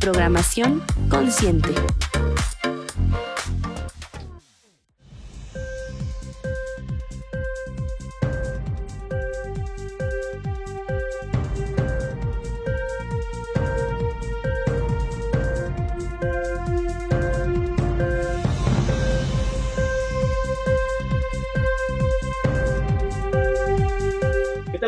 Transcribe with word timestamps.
programación 0.00 0.82
consciente. 1.08 1.74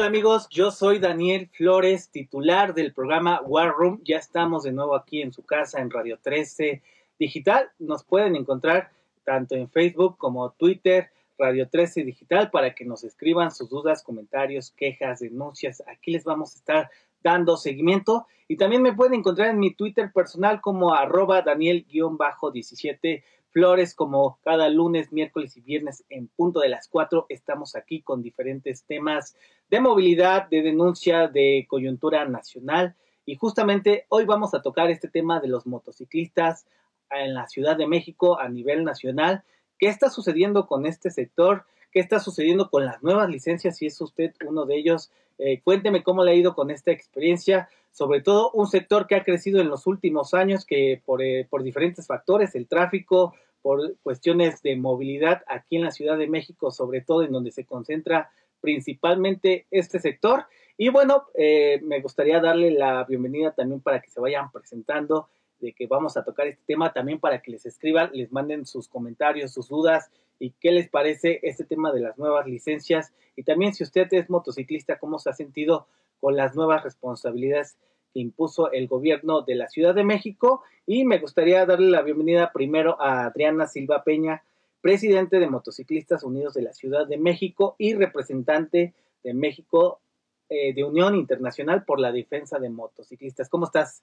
Amigos? 0.08 0.48
Yo 0.48 0.70
soy 0.70 1.00
Daniel 1.00 1.50
Flores, 1.52 2.08
titular 2.08 2.72
del 2.72 2.94
programa 2.94 3.42
War 3.42 3.74
Room. 3.76 4.00
Ya 4.04 4.16
estamos 4.16 4.62
de 4.62 4.72
nuevo 4.72 4.96
aquí 4.96 5.20
en 5.20 5.34
su 5.34 5.44
casa 5.44 5.82
en 5.82 5.90
Radio 5.90 6.18
13 6.22 6.80
Digital. 7.18 7.70
Nos 7.78 8.04
pueden 8.04 8.34
encontrar 8.34 8.90
tanto 9.24 9.54
en 9.54 9.68
Facebook 9.68 10.16
como 10.16 10.50
Twitter, 10.52 11.10
Radio 11.36 11.68
13 11.68 12.04
Digital, 12.04 12.50
para 12.50 12.74
que 12.74 12.86
nos 12.86 13.04
escriban 13.04 13.50
sus 13.50 13.68
dudas, 13.68 14.02
comentarios, 14.02 14.70
quejas, 14.70 15.20
denuncias. 15.20 15.82
Aquí 15.86 16.12
les 16.12 16.24
vamos 16.24 16.54
a 16.54 16.58
estar 16.58 16.90
dando 17.22 17.58
seguimiento. 17.58 18.26
Y 18.48 18.56
también 18.56 18.80
me 18.80 18.94
pueden 18.94 19.12
encontrar 19.12 19.50
en 19.50 19.58
mi 19.58 19.74
Twitter 19.74 20.10
personal 20.10 20.62
como 20.62 20.94
arroba 20.94 21.42
Daniel-17 21.42 23.24
Flores, 23.50 23.94
como 23.94 24.38
cada 24.44 24.68
lunes, 24.68 25.10
miércoles 25.12 25.56
y 25.56 25.60
viernes 25.60 26.04
en 26.10 26.28
punto 26.28 26.60
de 26.60 26.68
las 26.68 26.86
4, 26.86 27.26
estamos 27.28 27.76
aquí 27.76 28.02
con 28.02 28.22
diferentes 28.22 28.84
temas 28.84 29.36
de 29.70 29.80
movilidad, 29.80 30.48
de 30.48 30.62
denuncia, 30.62 31.28
de 31.28 31.66
coyuntura 31.68 32.24
nacional. 32.24 32.94
Y 33.26 33.36
justamente 33.36 34.06
hoy 34.08 34.24
vamos 34.24 34.54
a 34.54 34.62
tocar 34.62 34.90
este 34.90 35.08
tema 35.08 35.40
de 35.40 35.48
los 35.48 35.66
motociclistas 35.66 36.66
en 37.10 37.34
la 37.34 37.46
Ciudad 37.46 37.76
de 37.76 37.86
México 37.86 38.38
a 38.40 38.48
nivel 38.48 38.84
nacional. 38.84 39.42
¿Qué 39.78 39.88
está 39.88 40.10
sucediendo 40.10 40.66
con 40.66 40.86
este 40.86 41.10
sector? 41.10 41.64
¿Qué 41.92 42.00
está 42.00 42.20
sucediendo 42.20 42.70
con 42.70 42.84
las 42.84 43.02
nuevas 43.02 43.28
licencias? 43.28 43.76
Si 43.76 43.86
es 43.86 44.00
usted 44.00 44.32
uno 44.46 44.64
de 44.64 44.76
ellos, 44.76 45.10
eh, 45.38 45.60
cuénteme 45.62 46.02
cómo 46.02 46.24
le 46.24 46.32
ha 46.32 46.34
ido 46.34 46.54
con 46.54 46.70
esta 46.70 46.90
experiencia. 46.90 47.68
Sobre 47.92 48.20
todo 48.20 48.50
un 48.52 48.66
sector 48.66 49.06
que 49.06 49.16
ha 49.16 49.24
crecido 49.24 49.60
en 49.60 49.68
los 49.68 49.86
últimos 49.86 50.34
años, 50.34 50.64
que 50.64 51.02
por, 51.04 51.22
eh, 51.22 51.46
por 51.48 51.62
diferentes 51.62 52.06
factores, 52.06 52.54
el 52.54 52.66
tráfico, 52.66 53.34
por 53.62 53.96
cuestiones 54.02 54.62
de 54.62 54.76
movilidad 54.76 55.42
aquí 55.48 55.76
en 55.76 55.84
la 55.84 55.90
Ciudad 55.90 56.16
de 56.16 56.28
México, 56.28 56.70
sobre 56.70 57.00
todo 57.00 57.22
en 57.22 57.32
donde 57.32 57.50
se 57.50 57.64
concentra 57.64 58.30
principalmente 58.60 59.66
este 59.70 59.98
sector. 59.98 60.46
Y 60.76 60.90
bueno, 60.90 61.24
eh, 61.34 61.80
me 61.82 62.00
gustaría 62.00 62.40
darle 62.40 62.70
la 62.70 63.04
bienvenida 63.04 63.52
también 63.52 63.80
para 63.80 64.00
que 64.00 64.10
se 64.10 64.20
vayan 64.20 64.50
presentando 64.52 65.28
de 65.60 65.72
que 65.72 65.86
vamos 65.86 66.16
a 66.16 66.24
tocar 66.24 66.46
este 66.46 66.62
tema, 66.66 66.92
también 66.92 67.18
para 67.18 67.42
que 67.42 67.50
les 67.50 67.66
escriban, 67.66 68.10
les 68.12 68.30
manden 68.32 68.64
sus 68.64 68.88
comentarios, 68.88 69.52
sus 69.52 69.68
dudas 69.68 70.10
y 70.38 70.50
qué 70.60 70.70
les 70.70 70.88
parece 70.88 71.40
este 71.42 71.64
tema 71.64 71.92
de 71.92 72.00
las 72.00 72.16
nuevas 72.16 72.46
licencias. 72.46 73.12
Y 73.36 73.42
también 73.42 73.74
si 73.74 73.82
usted 73.82 74.06
es 74.12 74.30
motociclista, 74.30 74.98
cómo 74.98 75.18
se 75.18 75.30
ha 75.30 75.32
sentido 75.32 75.88
con 76.20 76.36
las 76.36 76.54
nuevas 76.54 76.84
responsabilidades 76.84 77.76
que 78.12 78.20
impuso 78.20 78.70
el 78.72 78.86
gobierno 78.88 79.42
de 79.42 79.56
la 79.56 79.68
Ciudad 79.68 79.94
de 79.94 80.04
México. 80.04 80.62
Y 80.86 81.04
me 81.04 81.18
gustaría 81.18 81.66
darle 81.66 81.90
la 81.90 82.02
bienvenida 82.02 82.52
primero 82.52 83.00
a 83.00 83.26
Adriana 83.26 83.66
Silva 83.66 84.04
Peña, 84.04 84.42
presidente 84.80 85.38
de 85.38 85.48
Motociclistas 85.48 86.22
Unidos 86.22 86.54
de 86.54 86.62
la 86.62 86.72
Ciudad 86.72 87.06
de 87.06 87.18
México 87.18 87.74
y 87.78 87.94
representante 87.94 88.94
de 89.22 89.34
México 89.34 90.00
eh, 90.48 90.72
de 90.72 90.84
Unión 90.84 91.14
Internacional 91.14 91.84
por 91.84 92.00
la 92.00 92.12
Defensa 92.12 92.58
de 92.58 92.70
Motociclistas. 92.70 93.48
¿Cómo 93.48 93.66
estás, 93.66 94.02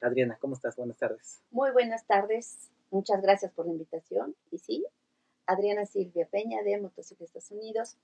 Adriana? 0.00 0.36
¿Cómo 0.40 0.54
estás? 0.54 0.76
Buenas 0.76 0.96
tardes. 0.96 1.40
Muy 1.50 1.70
buenas 1.70 2.06
tardes. 2.06 2.70
Muchas 2.90 3.22
gracias 3.22 3.52
por 3.52 3.66
la 3.66 3.72
invitación. 3.72 4.34
Y 4.50 4.58
sí, 4.58 4.84
Adriana 5.46 5.86
Silvia 5.86 6.26
Peña 6.26 6.62
de 6.62 6.80
Motociclistas 6.80 7.50
Unidos, 7.50 7.96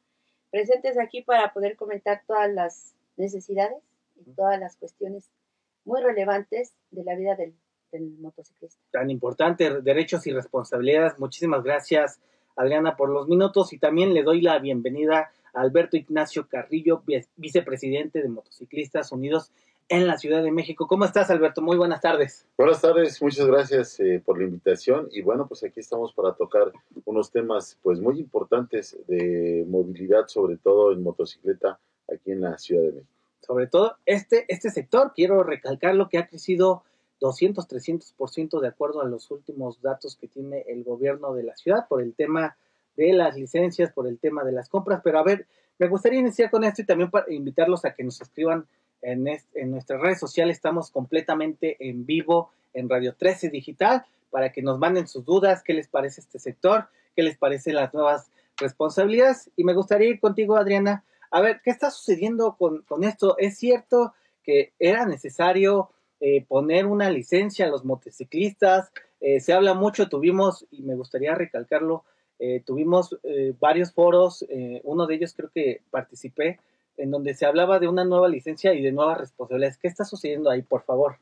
presentes 0.51 0.99
aquí 0.99 1.23
para 1.23 1.53
poder 1.53 1.77
comentar 1.77 2.23
todas 2.27 2.53
las 2.53 2.95
necesidades 3.17 3.83
y 4.17 4.31
todas 4.33 4.59
las 4.61 4.77
cuestiones 4.77 5.31
muy 5.85 6.01
relevantes 6.03 6.75
de 6.91 7.05
la 7.05 7.15
vida 7.15 7.35
del 7.37 7.55
del 7.93 8.19
motociclista. 8.19 8.81
Tan 8.91 9.11
importante, 9.11 9.81
derechos 9.83 10.27
y 10.27 10.33
responsabilidades. 10.33 11.19
Muchísimas 11.19 11.63
gracias, 11.63 12.21
Adriana, 12.57 12.97
por 12.97 13.11
los 13.11 13.29
minutos 13.29 13.73
y 13.73 13.79
también 13.79 14.15
le 14.15 14.23
doy 14.23 14.41
la 14.41 14.59
bienvenida 14.59 15.31
a 15.53 15.61
Alberto 15.61 15.97
Ignacio 15.97 16.47
Carrillo, 16.49 17.03
vicepresidente 17.37 18.23
de 18.23 18.29
Motociclistas 18.29 19.11
Unidos 19.13 19.51
en 19.89 20.07
la 20.07 20.19
Ciudad 20.19 20.43
de 20.43 20.53
México. 20.53 20.87
¿Cómo 20.87 21.05
estás, 21.05 21.31
Alberto? 21.31 21.63
Muy 21.63 21.77
buenas 21.77 22.01
tardes. 22.01 22.47
Buenas 22.57 22.81
tardes, 22.81 23.21
muchas 23.21 23.47
gracias 23.47 23.99
eh, 23.99 24.23
por 24.25 24.39
la 24.39 24.45
invitación 24.45 25.09
y 25.11 25.23
bueno, 25.23 25.49
pues 25.49 25.65
aquí 25.65 25.81
estamos 25.81 26.13
para 26.13 26.35
tocar 26.35 26.71
unos 27.05 27.33
temas 27.33 27.77
pues 27.83 27.99
muy 28.01 28.21
importantes 28.21 28.97
de 29.09 29.65
movilidad, 29.69 30.29
sobre 30.29 30.59
todo 30.59 30.93
en 30.93 31.03
motocicleta 31.03 31.81
aquí 32.09 32.31
en 32.31 32.43
la 32.43 32.57
Ciudad 32.57 32.83
de 32.83 32.93
México. 32.93 33.13
Sobre 33.41 33.67
todo 33.67 33.97
este, 34.07 34.45
este 34.47 34.71
sector, 34.71 35.13
quiero 35.13 35.43
recalcar 35.43 35.97
lo 35.97 36.09
que 36.09 36.19
ha 36.19 36.29
crecido 36.29 36.85
200, 37.21 37.69
300% 37.69 38.61
de 38.61 38.69
acuerdo 38.69 39.03
a 39.03 39.05
los 39.05 39.31
últimos 39.31 39.81
datos 39.83 40.17
que 40.17 40.27
tiene 40.27 40.65
el 40.69 40.83
gobierno 40.83 41.35
de 41.35 41.45
la 41.45 41.57
ciudad 41.57 41.87
por 41.89 42.03
el 42.03 42.15
tema 42.15 42.57
de 42.97 43.13
las 43.13 43.37
licencias, 43.37 43.93
por 43.93 44.07
el 44.07 44.19
tema 44.19 44.43
de 44.43 44.53
las 44.53 44.69
compras. 44.69 45.01
Pero 45.05 45.19
a 45.19 45.23
ver, 45.23 45.47
me 45.79 45.89
gustaría 45.89 46.19
iniciar 46.19 46.51
con 46.51 46.65
esto 46.65 46.83
y 46.83 46.87
también 46.87 47.11
para 47.11 47.33
invitarlos 47.33 47.85
a 47.85 47.95
que 47.95 48.05
nos 48.05 48.21
escriban 48.21 48.67
en, 49.03 49.27
en 49.55 49.71
nuestras 49.71 50.01
redes 50.01 50.19
sociales. 50.19 50.57
Estamos 50.57 50.91
completamente 50.91 51.77
en 51.79 52.07
vivo 52.07 52.51
en 52.73 52.89
Radio 52.89 53.15
13 53.15 53.51
Digital 53.51 54.05
para 54.31 54.53
que 54.53 54.63
nos 54.63 54.79
manden 54.79 55.09
sus 55.09 55.25
dudas, 55.25 55.63
qué 55.63 55.75
les 55.75 55.89
parece 55.89 56.21
este 56.21 56.39
sector, 56.39 56.89
qué 57.15 57.23
les 57.23 57.37
parece 57.37 57.73
las 57.73 57.93
nuevas 57.93 58.31
responsabilidades. 58.57 59.51
Y 59.57 59.65
me 59.65 59.75
gustaría 59.75 60.09
ir 60.09 60.21
contigo, 60.21 60.57
Adriana. 60.57 61.05
A 61.31 61.41
ver, 61.41 61.61
¿qué 61.63 61.71
está 61.71 61.91
sucediendo 61.91 62.57
con 62.57 63.05
esto? 63.05 63.37
¿Es 63.39 63.59
cierto 63.59 64.15
que 64.43 64.73
era 64.79 65.07
necesario 65.07 65.91
eh, 66.21 66.45
poner 66.47 66.87
una 66.87 67.09
licencia 67.09 67.65
a 67.65 67.69
los 67.69 67.85
motociclistas. 67.85 68.93
Eh, 69.21 69.41
se 69.41 69.53
habla 69.55 69.75
mucho, 69.75 70.09
tuvimos, 70.09 70.67
y 70.71 70.83
me 70.83 70.95
gustaría 70.95 71.35
recalcarlo, 71.35 72.05
eh, 72.39 72.63
tuvimos 72.65 73.19
varios 73.59 73.93
foros, 73.93 74.47
uno 74.85 75.07
de 75.07 75.15
ellos 75.15 75.35
creo 75.35 75.51
que 75.51 75.83
participé, 75.91 76.59
en 76.97 77.11
donde 77.11 77.35
se 77.35 77.45
hablaba 77.45 77.79
de 77.79 77.89
una 77.89 78.05
nueva 78.05 78.29
licencia 78.29 78.73
y 78.73 78.81
de 78.81 78.93
nuevas 78.93 79.19
responsabilidades. 79.19 79.77
¿Qué 79.77 79.89
está 79.89 80.05
sucediendo 80.05 80.49
ahí, 80.49 80.63
por 80.63 80.83
favor? 80.83 81.19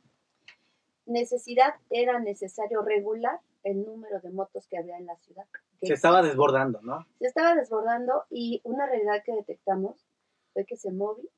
Necesidad, 1.07 1.75
era 1.91 2.21
necesario 2.21 2.83
regular 2.83 3.41
el 3.65 3.85
número 3.85 4.21
de 4.21 4.31
motos 4.31 4.69
que 4.69 4.79
había 4.79 4.97
en 4.97 5.07
la 5.07 5.17
ciudad. 5.17 5.47
Se 5.83 5.95
estaba 5.95 6.23
desbordando, 6.23 6.81
¿no? 6.83 7.05
Se 7.19 7.27
estaba 7.27 7.55
desbordando 7.55 8.25
y 8.31 8.61
una 8.65 8.87
realidad 8.87 9.23
que 9.25 9.33
detectamos 9.33 10.07
fue 10.53 10.65
que 10.65 10.77
se 10.77 10.93
móvil 10.93 11.29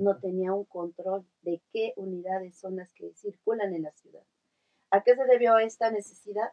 no 0.00 0.16
tenía 0.18 0.52
un 0.52 0.64
control 0.64 1.26
de 1.42 1.60
qué 1.72 1.92
unidades 1.96 2.56
son 2.56 2.76
las 2.76 2.92
que 2.94 3.12
circulan 3.14 3.74
en 3.74 3.82
la 3.82 3.92
ciudad. 3.92 4.22
¿A 4.90 5.02
qué 5.02 5.14
se 5.14 5.24
debió 5.24 5.58
esta 5.58 5.90
necesidad? 5.90 6.52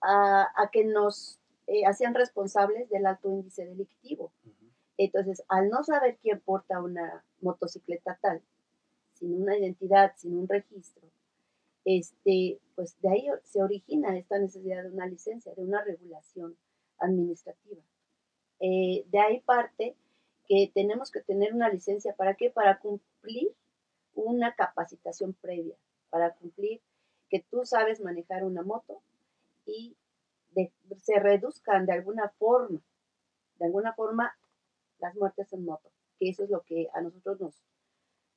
A, 0.00 0.68
que 0.72 0.84
nos 0.84 1.38
eh, 1.68 1.86
hacían 1.86 2.12
responsables 2.12 2.90
del 2.90 3.06
alto 3.06 3.30
índice 3.30 3.64
delictivo. 3.64 4.32
Entonces, 4.98 5.44
al 5.48 5.68
no 5.68 5.84
saber 5.84 6.18
quién 6.20 6.40
porta 6.40 6.82
una 6.82 7.24
motocicleta 7.40 8.18
tal, 8.20 8.42
sin 9.14 9.40
una 9.40 9.56
identidad, 9.56 10.12
sin 10.16 10.36
un 10.36 10.48
registro, 10.48 11.08
este, 11.84 12.60
pues 12.74 13.00
de 13.00 13.08
ahí 13.10 13.26
se 13.44 13.62
origina 13.62 14.18
esta 14.18 14.38
necesidad 14.38 14.82
de 14.82 14.90
una 14.90 15.06
licencia, 15.06 15.54
de 15.54 15.62
una 15.62 15.84
regulación 15.84 16.56
administrativa. 16.98 17.82
Eh, 18.58 19.04
de 19.08 19.18
ahí 19.20 19.40
parte 19.40 19.96
que 20.48 20.70
tenemos 20.74 21.10
que 21.10 21.20
tener 21.20 21.54
una 21.54 21.68
licencia. 21.68 22.14
¿Para 22.14 22.34
qué? 22.34 22.50
Para 22.50 22.78
cumplir 22.78 23.54
una 24.14 24.54
capacitación 24.54 25.34
previa, 25.34 25.76
para 26.10 26.34
cumplir 26.34 26.80
que 27.28 27.44
tú 27.50 27.64
sabes 27.64 28.00
manejar 28.00 28.44
una 28.44 28.62
moto 28.62 29.00
y 29.64 29.96
se 31.00 31.18
reduzcan 31.18 31.86
de 31.86 31.92
alguna 31.92 32.28
forma, 32.38 32.80
de 33.58 33.64
alguna 33.66 33.94
forma, 33.94 34.36
las 34.98 35.14
muertes 35.16 35.52
en 35.52 35.64
moto, 35.64 35.90
que 36.18 36.28
eso 36.28 36.44
es 36.44 36.50
lo 36.50 36.62
que 36.62 36.88
a 36.92 37.00
nosotros 37.00 37.40
nos, 37.40 37.62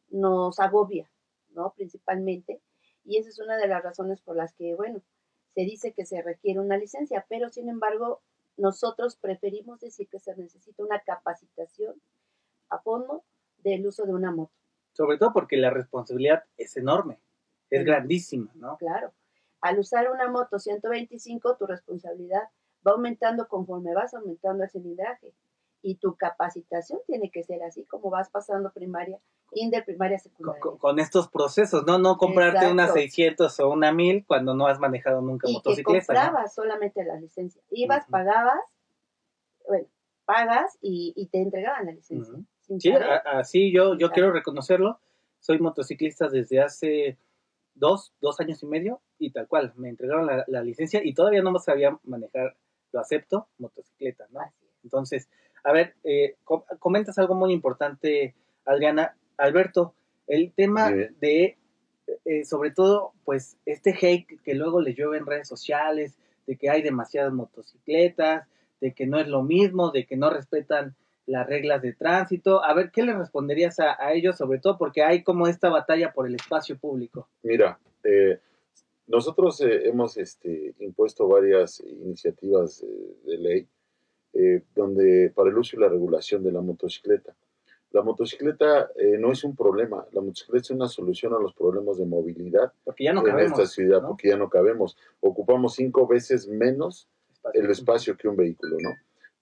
nos 0.09 0.59
agobia, 0.59 1.09
¿no? 1.49 1.73
Principalmente. 1.73 2.61
Y 3.03 3.17
esa 3.17 3.29
es 3.29 3.39
una 3.39 3.57
de 3.57 3.67
las 3.67 3.83
razones 3.83 4.21
por 4.21 4.35
las 4.35 4.53
que, 4.53 4.73
bueno, 4.75 5.01
se 5.53 5.61
dice 5.61 5.93
que 5.93 6.05
se 6.05 6.21
requiere 6.21 6.59
una 6.59 6.77
licencia, 6.77 7.25
pero 7.29 7.49
sin 7.49 7.69
embargo, 7.69 8.21
nosotros 8.57 9.15
preferimos 9.17 9.79
decir 9.79 10.07
que 10.09 10.19
se 10.19 10.35
necesita 10.35 10.83
una 10.83 10.99
capacitación 10.99 12.01
a 12.69 12.79
fondo 12.79 13.23
del 13.57 13.85
uso 13.85 14.05
de 14.05 14.13
una 14.13 14.31
moto. 14.31 14.53
Sobre 14.93 15.17
todo 15.17 15.33
porque 15.33 15.57
la 15.57 15.69
responsabilidad 15.69 16.43
es 16.57 16.77
enorme, 16.77 17.19
es 17.69 17.83
grandísima, 17.83 18.51
¿no? 18.55 18.77
Claro. 18.77 19.13
Al 19.61 19.79
usar 19.79 20.09
una 20.11 20.29
moto 20.29 20.59
125, 20.59 21.57
tu 21.57 21.65
responsabilidad 21.65 22.43
va 22.87 22.91
aumentando 22.91 23.47
conforme 23.47 23.93
vas 23.93 24.13
aumentando 24.13 24.63
el 24.63 24.69
cilindraje. 24.69 25.33
Y 25.87 25.97
tu 25.97 26.15
capacitación 26.15 26.99
tiene 27.05 27.29
que 27.29 27.43
ser 27.43 27.61
así 27.61 27.85
como 27.85 28.09
vas 28.09 28.31
pasando 28.31 28.71
primaria, 28.73 29.19
kinder, 29.51 29.85
primaria, 29.85 30.17
secundaria. 30.17 30.59
Con, 30.59 30.97
estos 30.97 31.27
procesos, 31.27 31.85
¿no? 31.85 31.99
No 31.99 32.17
comprarte 32.17 32.71
una 32.71 32.87
600 32.87 33.59
o 33.59 33.69
una 33.69 33.91
1000 33.91 34.25
cuando 34.25 34.55
no 34.55 34.65
has 34.65 34.79
manejado 34.79 35.21
nunca 35.21 35.47
y 35.47 35.53
motocicleta. 35.53 35.99
Que 35.99 36.07
comprabas 36.07 36.55
solamente 36.55 37.03
la 37.05 37.17
licencia. 37.17 37.61
Ibas, 37.69 38.07
pagabas, 38.07 38.59
bueno, 39.67 39.87
pagas 40.25 40.75
y, 40.81 41.29
te 41.31 41.39
entregaban 41.39 41.85
la 41.85 41.91
licencia. 41.91 42.33
Sí, 42.79 42.91
así 43.25 43.71
yo, 43.71 43.95
yo 43.95 44.09
quiero 44.09 44.31
reconocerlo. 44.31 44.99
Soy 45.39 45.59
motociclista 45.59 46.29
desde 46.29 46.61
hace 46.61 47.19
dos, 47.75 48.11
dos 48.21 48.39
años 48.39 48.63
y 48.63 48.65
medio 48.65 49.01
y 49.19 49.31
tal 49.31 49.47
cual, 49.47 49.71
me 49.75 49.89
entregaron 49.89 50.25
la, 50.47 50.63
licencia 50.63 51.01
y 51.03 51.13
todavía 51.13 51.43
no 51.43 51.57
sabía 51.59 51.95
manejar, 52.03 52.57
lo 52.91 52.99
acepto, 52.99 53.49
motocicleta, 53.59 54.25
¿no? 54.31 54.39
Entonces, 54.83 55.29
a 55.65 55.73
ver, 55.73 55.95
eh, 56.03 56.35
comentas 56.79 57.17
algo 57.17 57.33
muy 57.33 57.51
importante, 57.51 58.35
Adriana. 58.65 59.17
Alberto, 59.35 59.95
el 60.27 60.53
tema 60.53 60.91
de, 60.91 61.57
eh, 62.23 62.45
sobre 62.45 62.69
todo, 62.69 63.13
pues, 63.25 63.57
este 63.65 63.95
hate 64.00 64.39
que 64.44 64.53
luego 64.53 64.79
les 64.79 64.95
llueve 64.95 65.17
en 65.17 65.25
redes 65.25 65.47
sociales, 65.47 66.17
de 66.45 66.56
que 66.56 66.69
hay 66.69 66.83
demasiadas 66.83 67.33
motocicletas, 67.33 68.47
de 68.79 68.94
que 68.94 69.07
no 69.07 69.19
es 69.19 69.27
lo 69.27 69.41
mismo, 69.41 69.89
de 69.89 70.06
que 70.06 70.15
no 70.15 70.29
respetan 70.29 70.95
las 71.25 71.47
reglas 71.47 71.81
de 71.81 71.94
tránsito. 71.94 72.63
A 72.63 72.75
ver, 72.75 72.91
¿qué 72.91 73.01
le 73.01 73.13
responderías 73.13 73.79
a, 73.79 74.13
ellos, 74.13 74.38
sobre 74.38 74.59
todo 74.59 74.77
porque 74.77 75.01
hay 75.01 75.23
como 75.23 75.47
esta 75.47 75.69
batalla 75.69 76.13
por 76.13 76.27
el 76.27 76.35
espacio 76.35 76.77
público? 76.77 77.27
Mira, 77.41 77.79
eh, 78.03 78.39
nosotros 79.07 79.59
eh, 79.62 79.88
hemos 79.88 80.15
este, 80.17 80.75
impuesto 80.77 81.27
varias 81.27 81.79
iniciativas 81.79 82.85
de 83.25 83.38
ley 83.39 83.67
eh, 84.35 84.61
donde 84.75 85.31
para 85.33 85.49
el 85.49 85.57
uso 85.57 85.75
y 85.75 85.79
la 85.79 85.89
regulación 85.89 86.43
de 86.43 86.51
la 86.51 86.61
motocicleta. 86.61 87.33
La 87.91 88.01
motocicleta 88.01 88.91
no 89.19 89.31
es 89.31 89.45
un 89.45 89.55
problema, 89.55 90.05
la 90.11 90.19
motocicleta 90.19 90.63
es 90.63 90.71
una 90.71 90.89
solución 90.89 91.33
a 91.33 91.39
los 91.39 91.53
problemas 91.53 91.97
de 91.97 92.05
movilidad 92.05 92.73
porque 92.83 93.05
ya 93.05 93.13
no 93.13 93.25
en 93.25 93.39
esta 93.39 93.65
ciudad, 93.65 94.05
porque 94.05 94.27
ya 94.27 94.35
no 94.35 94.49
cabemos. 94.49 94.97
Ocupamos 95.21 95.75
cinco 95.75 96.05
veces 96.05 96.45
menos 96.49 97.07
el 97.53 97.69
espacio 97.69 98.17
que 98.17 98.27
un 98.27 98.35
vehículo, 98.35 98.77
¿no? 98.81 98.89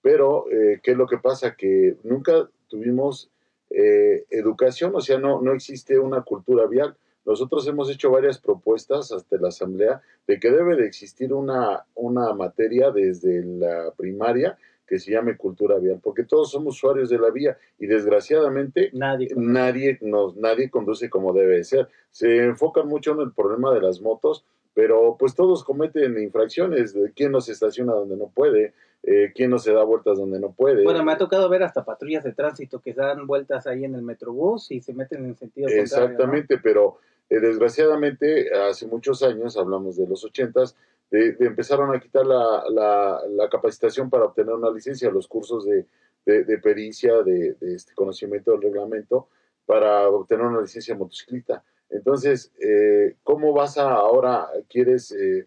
Pero, 0.02 0.50
eh, 0.50 0.80
¿qué 0.82 0.90
es 0.90 0.96
lo 0.96 1.06
que 1.06 1.16
pasa? 1.16 1.56
Que 1.56 1.96
nunca 2.02 2.48
tuvimos 2.68 3.30
eh, 3.70 4.26
educación, 4.30 4.92
o 4.94 5.00
sea, 5.00 5.18
no, 5.18 5.40
no 5.40 5.54
existe 5.54 5.98
una 5.98 6.22
cultura 6.22 6.66
vial. 6.66 6.94
Nosotros 7.24 7.66
hemos 7.66 7.90
hecho 7.90 8.10
varias 8.10 8.38
propuestas 8.38 9.10
hasta 9.12 9.36
la 9.38 9.48
Asamblea 9.48 10.02
de 10.26 10.38
que 10.38 10.50
debe 10.50 10.76
de 10.76 10.86
existir 10.86 11.32
una, 11.32 11.86
una 11.94 12.34
materia 12.34 12.90
desde 12.90 13.42
la 13.44 13.92
primaria 13.96 14.58
que 14.86 14.98
se 14.98 15.12
llame 15.12 15.36
cultura 15.36 15.78
vial, 15.78 16.00
porque 16.02 16.24
todos 16.24 16.50
somos 16.50 16.76
usuarios 16.76 17.08
de 17.08 17.18
la 17.18 17.30
vía 17.30 17.56
y 17.78 17.86
desgraciadamente 17.86 18.90
nadie, 18.92 19.28
nadie, 19.36 19.98
nos, 20.02 20.36
nadie 20.36 20.70
conduce 20.70 21.08
como 21.08 21.32
debe 21.32 21.64
ser. 21.64 21.88
Se 22.10 22.44
enfocan 22.44 22.88
mucho 22.88 23.12
en 23.12 23.20
el 23.20 23.32
problema 23.32 23.72
de 23.72 23.80
las 23.80 24.00
motos, 24.00 24.44
pero 24.74 25.16
pues 25.18 25.34
todos 25.34 25.64
cometen 25.64 26.18
infracciones, 26.18 26.92
de 26.94 27.12
quién 27.12 27.32
no 27.32 27.40
se 27.40 27.52
estaciona 27.52 27.92
donde 27.92 28.16
no 28.16 28.30
puede, 28.34 28.74
eh, 29.04 29.32
quién 29.34 29.50
no 29.50 29.58
se 29.58 29.72
da 29.72 29.84
vueltas 29.84 30.18
donde 30.18 30.40
no 30.40 30.52
puede. 30.52 30.82
Bueno, 30.82 31.04
me 31.04 31.12
ha 31.12 31.18
tocado 31.18 31.48
ver 31.48 31.62
hasta 31.62 31.84
patrullas 31.84 32.24
de 32.24 32.32
tránsito 32.32 32.80
que 32.80 32.92
dan 32.92 33.26
vueltas 33.26 33.66
ahí 33.66 33.84
en 33.84 33.94
el 33.94 34.02
metrobús 34.02 34.70
y 34.70 34.80
se 34.80 34.92
meten 34.92 35.24
en 35.24 35.36
sentido 35.36 35.68
Exactamente, 35.68 36.58
pero 36.58 36.98
eh, 37.30 37.38
desgraciadamente 37.38 38.52
hace 38.52 38.86
muchos 38.86 39.22
años, 39.22 39.56
hablamos 39.56 39.96
de 39.96 40.06
los 40.06 40.24
ochentas, 40.24 40.76
de, 41.10 41.36
empezaron 41.40 41.94
a 41.94 42.00
quitar 42.00 42.26
la, 42.26 42.64
la, 42.70 43.48
capacitación 43.48 44.10
para 44.10 44.24
obtener 44.24 44.54
una 44.54 44.70
licencia, 44.70 45.10
los 45.10 45.28
cursos 45.28 45.64
de, 45.64 45.86
de, 46.24 46.58
pericia, 46.58 47.22
de, 47.22 47.56
este 47.60 47.94
conocimiento 47.94 48.52
del 48.52 48.62
reglamento 48.62 49.28
para 49.66 50.08
obtener 50.08 50.46
una 50.46 50.60
licencia 50.60 50.94
motociclista. 50.94 51.62
Entonces, 51.90 52.52
eh, 52.60 53.16
¿cómo 53.22 53.52
vas 53.52 53.78
a 53.78 53.92
ahora, 53.92 54.48
quieres 54.68 55.12
eh, 55.12 55.46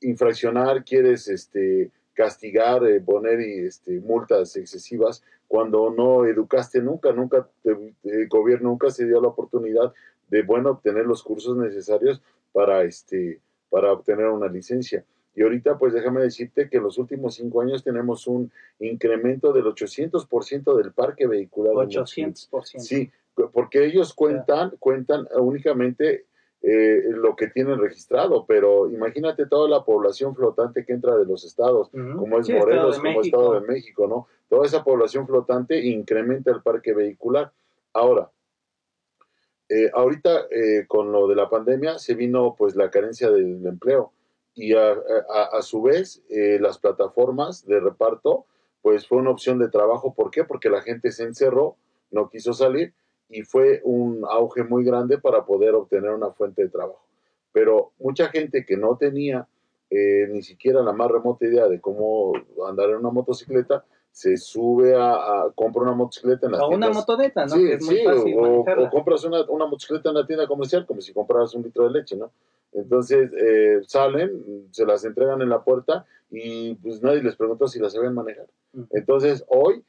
infraccionar, 0.00 0.84
quieres 0.84 1.28
este, 1.28 1.90
castigar, 2.14 2.84
eh, 2.86 3.00
poner 3.00 3.40
este, 3.40 4.00
multas 4.00 4.56
excesivas 4.56 5.22
cuando 5.48 5.90
no 5.90 6.24
educaste 6.24 6.80
nunca, 6.80 7.12
nunca 7.12 7.48
el 7.64 8.28
gobierno 8.28 8.70
nunca 8.70 8.90
se 8.90 9.04
dio 9.04 9.20
la 9.20 9.28
oportunidad 9.28 9.92
de 10.28 10.42
bueno 10.42 10.70
obtener 10.70 11.04
los 11.04 11.22
cursos 11.22 11.56
necesarios 11.58 12.22
para 12.52 12.84
este 12.84 13.40
para 13.72 13.90
obtener 13.90 14.26
una 14.26 14.48
licencia. 14.48 15.02
Y 15.34 15.42
ahorita, 15.42 15.78
pues 15.78 15.94
déjame 15.94 16.20
decirte 16.20 16.68
que 16.68 16.76
en 16.76 16.82
los 16.82 16.98
últimos 16.98 17.36
cinco 17.36 17.62
años 17.62 17.82
tenemos 17.82 18.26
un 18.26 18.52
incremento 18.78 19.50
del 19.50 19.64
800% 19.64 20.76
del 20.76 20.92
parque 20.92 21.26
vehicular. 21.26 21.72
800%. 21.72 22.78
Sí, 22.78 23.10
porque 23.50 23.86
ellos 23.86 24.12
cuentan, 24.12 24.74
cuentan 24.78 25.26
únicamente 25.38 26.26
eh, 26.60 27.02
lo 27.14 27.34
que 27.34 27.46
tienen 27.46 27.78
registrado, 27.78 28.44
pero 28.46 28.90
imagínate 28.90 29.46
toda 29.46 29.70
la 29.70 29.82
población 29.82 30.36
flotante 30.36 30.84
que 30.84 30.92
entra 30.92 31.16
de 31.16 31.24
los 31.24 31.44
estados, 31.44 31.88
como 31.88 32.38
es 32.38 32.50
Morelos, 32.50 32.98
como 32.98 33.22
Estado 33.22 33.60
de 33.60 33.66
México, 33.66 34.06
¿no? 34.06 34.26
Toda 34.50 34.66
esa 34.66 34.84
población 34.84 35.26
flotante 35.26 35.82
incrementa 35.82 36.50
el 36.50 36.60
parque 36.60 36.92
vehicular. 36.92 37.50
Ahora, 37.94 38.30
eh, 39.74 39.90
ahorita 39.94 40.46
eh, 40.50 40.86
con 40.86 41.12
lo 41.12 41.26
de 41.28 41.36
la 41.36 41.48
pandemia 41.48 41.98
se 41.98 42.14
vino 42.14 42.54
pues 42.56 42.76
la 42.76 42.90
carencia 42.90 43.30
del 43.30 43.66
empleo 43.66 44.12
y 44.54 44.74
a, 44.74 44.92
a 45.50 45.62
su 45.62 45.80
vez 45.80 46.22
las 46.28 46.76
plataformas 46.78 47.64
de 47.64 47.80
reparto 47.80 48.44
pues 48.82 49.06
fue 49.06 49.18
una 49.18 49.30
opción 49.30 49.58
de 49.58 49.68
trabajo. 49.68 50.12
¿Por 50.12 50.30
qué? 50.30 50.44
Porque 50.44 50.68
la 50.68 50.82
gente 50.82 51.10
se 51.10 51.22
encerró, 51.22 51.76
no 52.10 52.28
quiso 52.28 52.52
salir 52.52 52.92
y 53.30 53.42
fue 53.42 53.80
un 53.84 54.24
auge 54.28 54.64
muy 54.64 54.84
grande 54.84 55.18
para 55.18 55.46
poder 55.46 55.74
obtener 55.74 56.10
una 56.10 56.32
fuente 56.32 56.62
de 56.62 56.68
trabajo. 56.68 57.06
Pero 57.52 57.92
mucha 57.98 58.28
gente 58.28 58.66
que 58.66 58.76
no 58.76 58.96
tenía 58.96 59.48
eh, 59.88 60.26
ni 60.30 60.42
siquiera 60.42 60.82
la 60.82 60.92
más 60.92 61.10
remota 61.10 61.46
idea 61.46 61.68
de 61.68 61.80
cómo 61.80 62.32
andar 62.68 62.90
en 62.90 62.96
una 62.96 63.10
motocicleta, 63.10 63.84
se 64.12 64.36
sube 64.36 64.94
a, 64.94 65.46
compra 65.54 65.82
una 65.82 65.92
motocicleta 65.92 66.46
en 66.46 66.52
la 66.52 66.58
tienda. 66.58 66.74
O 66.74 66.76
una 66.76 66.90
motoneta, 66.90 67.46
¿no? 67.46 67.56
Sí, 67.56 67.78
sí 67.80 68.04
o, 68.06 68.64
compras 68.90 69.24
una, 69.24 69.42
una, 69.48 69.66
motocicleta 69.66 70.10
en 70.10 70.16
la 70.16 70.26
tienda 70.26 70.46
comercial 70.46 70.86
como 70.86 71.00
si 71.00 71.12
compraras 71.14 71.54
un 71.54 71.62
litro 71.62 71.84
de 71.84 71.98
leche, 71.98 72.14
¿no? 72.16 72.30
Entonces 72.72 73.30
eh, 73.38 73.80
salen, 73.86 74.68
se 74.70 74.86
las 74.86 75.04
entregan 75.04 75.40
en 75.42 75.48
la 75.48 75.62
puerta 75.62 76.06
y 76.30 76.74
pues 76.76 77.02
nadie 77.02 77.22
les 77.22 77.36
preguntó 77.36 77.68
si 77.68 77.78
las 77.78 77.94
sabían 77.94 78.14
manejar. 78.14 78.46
Entonces 78.90 79.44
hoy 79.48 79.82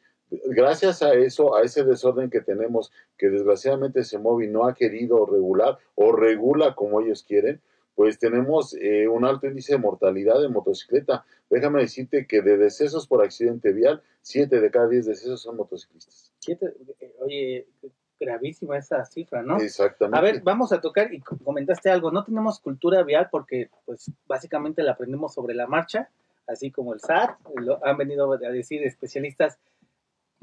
gracias 0.45 1.03
a 1.03 1.13
eso, 1.13 1.55
a 1.55 1.61
ese 1.61 1.83
desorden 1.83 2.29
que 2.29 2.41
tenemos, 2.41 2.91
que 3.17 3.29
desgraciadamente 3.29 4.01
móvil 4.19 4.51
no 4.51 4.65
ha 4.65 4.73
querido 4.73 5.25
regular 5.25 5.77
o 5.95 6.11
regula 6.11 6.75
como 6.75 7.01
ellos 7.01 7.23
quieren, 7.23 7.61
pues 7.95 8.19
tenemos 8.19 8.75
eh, 8.75 9.07
un 9.07 9.25
alto 9.25 9.47
índice 9.47 9.73
de 9.73 9.79
mortalidad 9.79 10.41
de 10.41 10.49
motocicleta. 10.49 11.25
Déjame 11.49 11.81
decirte 11.81 12.25
que 12.27 12.41
de 12.41 12.57
decesos 12.57 13.07
por 13.07 13.23
accidente 13.23 13.71
vial, 13.71 14.01
7 14.21 14.59
de 14.59 14.71
cada 14.71 14.87
10 14.87 15.05
decesos 15.05 15.41
son 15.41 15.57
motociclistas. 15.57 16.31
Siete, 16.39 16.73
eh, 16.99 17.13
oye, 17.19 17.67
gravísima 18.19 18.77
esa 18.77 19.05
cifra, 19.05 19.43
¿no? 19.43 19.57
Exactamente. 19.57 20.17
A 20.17 20.21
ver, 20.21 20.41
vamos 20.41 20.71
a 20.71 20.81
tocar, 20.81 21.13
y 21.13 21.19
comentaste 21.21 21.89
algo, 21.89 22.11
no 22.11 22.23
tenemos 22.23 22.59
cultura 22.59 23.03
vial 23.03 23.27
porque, 23.31 23.69
pues, 23.85 24.11
básicamente 24.25 24.81
la 24.81 24.93
aprendemos 24.93 25.33
sobre 25.33 25.53
la 25.53 25.67
marcha, 25.67 26.09
así 26.47 26.71
como 26.71 26.93
el 26.93 26.99
SAT, 26.99 27.37
lo 27.55 27.85
han 27.85 27.97
venido 27.97 28.31
a 28.31 28.37
decir 28.37 28.83
especialistas 28.83 29.59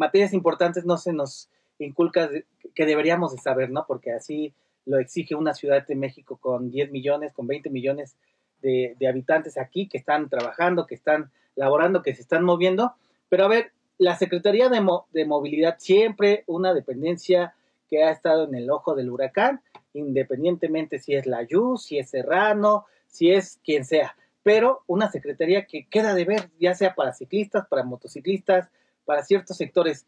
materias 0.01 0.33
importantes 0.33 0.87
no 0.87 0.97
se 0.97 1.13
nos 1.13 1.51
inculca 1.79 2.31
que 2.75 2.87
deberíamos 2.87 3.33
de 3.33 3.39
saber, 3.39 3.71
¿no? 3.71 3.85
Porque 3.87 4.13
así 4.13 4.55
lo 4.87 4.99
exige 4.99 5.35
una 5.35 5.55
ciudad 5.55 5.87
de 5.87 5.95
México 5.95 6.39
con 6.39 6.71
10 6.71 6.91
millones, 6.91 7.33
con 7.33 7.47
20 7.47 7.71
millones 7.71 8.17
de, 8.63 8.97
habitantes 9.09 9.59
aquí 9.59 9.89
que 9.89 9.99
están 9.99 10.29
trabajando, 10.29 10.87
que 10.87 10.95
están 10.95 11.31
laborando, 11.57 12.03
que 12.03 12.15
se 12.15 12.23
están 12.23 12.45
moviendo. 12.45 12.95
Pero 13.29 13.45
a 13.45 13.49
ver, 13.49 13.73
la 13.99 14.17
Secretaría 14.17 14.69
de, 14.69 14.87
de 15.13 15.25
Movilidad 15.25 15.77
siempre 15.79 16.45
una 16.47 16.75
dependencia 16.75 17.55
que 17.89 18.03
ha 18.05 18.11
estado 18.11 18.45
en 18.45 18.55
el 18.55 18.71
ojo 18.71 18.95
del 18.95 19.11
huracán, 19.11 19.61
independientemente 19.93 20.99
si 20.99 21.15
es 21.15 21.27
la 21.27 21.43
YU, 21.43 21.77
si 21.77 21.99
es 21.99 22.11
Serrano, 22.11 22.87
si 23.07 23.33
es 23.33 23.59
quien 23.65 23.85
sea. 23.85 24.17
pero 24.43 24.83
una 24.87 25.11
secretaría 25.11 25.67
que 25.67 25.87
queda 25.87 26.15
de 26.15 26.25
ver, 26.25 26.51
ya 26.59 26.75
sea 26.75 26.95
para 26.95 27.13
ciclistas, 27.13 27.67
para 27.67 27.83
motociclistas, 27.83 28.71
para 29.05 29.23
ciertos 29.23 29.57
sectores. 29.57 30.07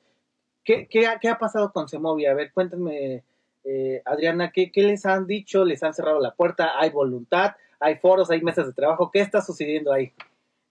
¿Qué, 0.65 0.87
qué, 0.89 1.07
qué 1.21 1.29
ha 1.29 1.39
pasado 1.39 1.73
con 1.73 1.89
Semovia? 1.89 2.31
A 2.31 2.35
ver, 2.35 2.53
cuéntame, 2.53 3.25
eh, 3.65 4.03
Adriana, 4.05 4.51
¿qué, 4.53 4.71
¿qué 4.73 4.83
les 4.83 5.07
han 5.07 5.27
dicho? 5.27 5.65
¿Les 5.65 5.83
han 5.83 5.95
cerrado 5.95 6.21
la 6.21 6.35
puerta? 6.35 6.79
¿Hay 6.79 6.91
voluntad? 6.91 7.53
¿Hay 7.81 7.97
foros? 7.97 8.31
¿Hay 8.31 8.43
mesas 8.43 8.67
de 8.67 8.73
trabajo? 8.73 9.11
¿Qué 9.11 9.21
está 9.21 9.41
sucediendo 9.41 9.93
ahí? 9.93 10.13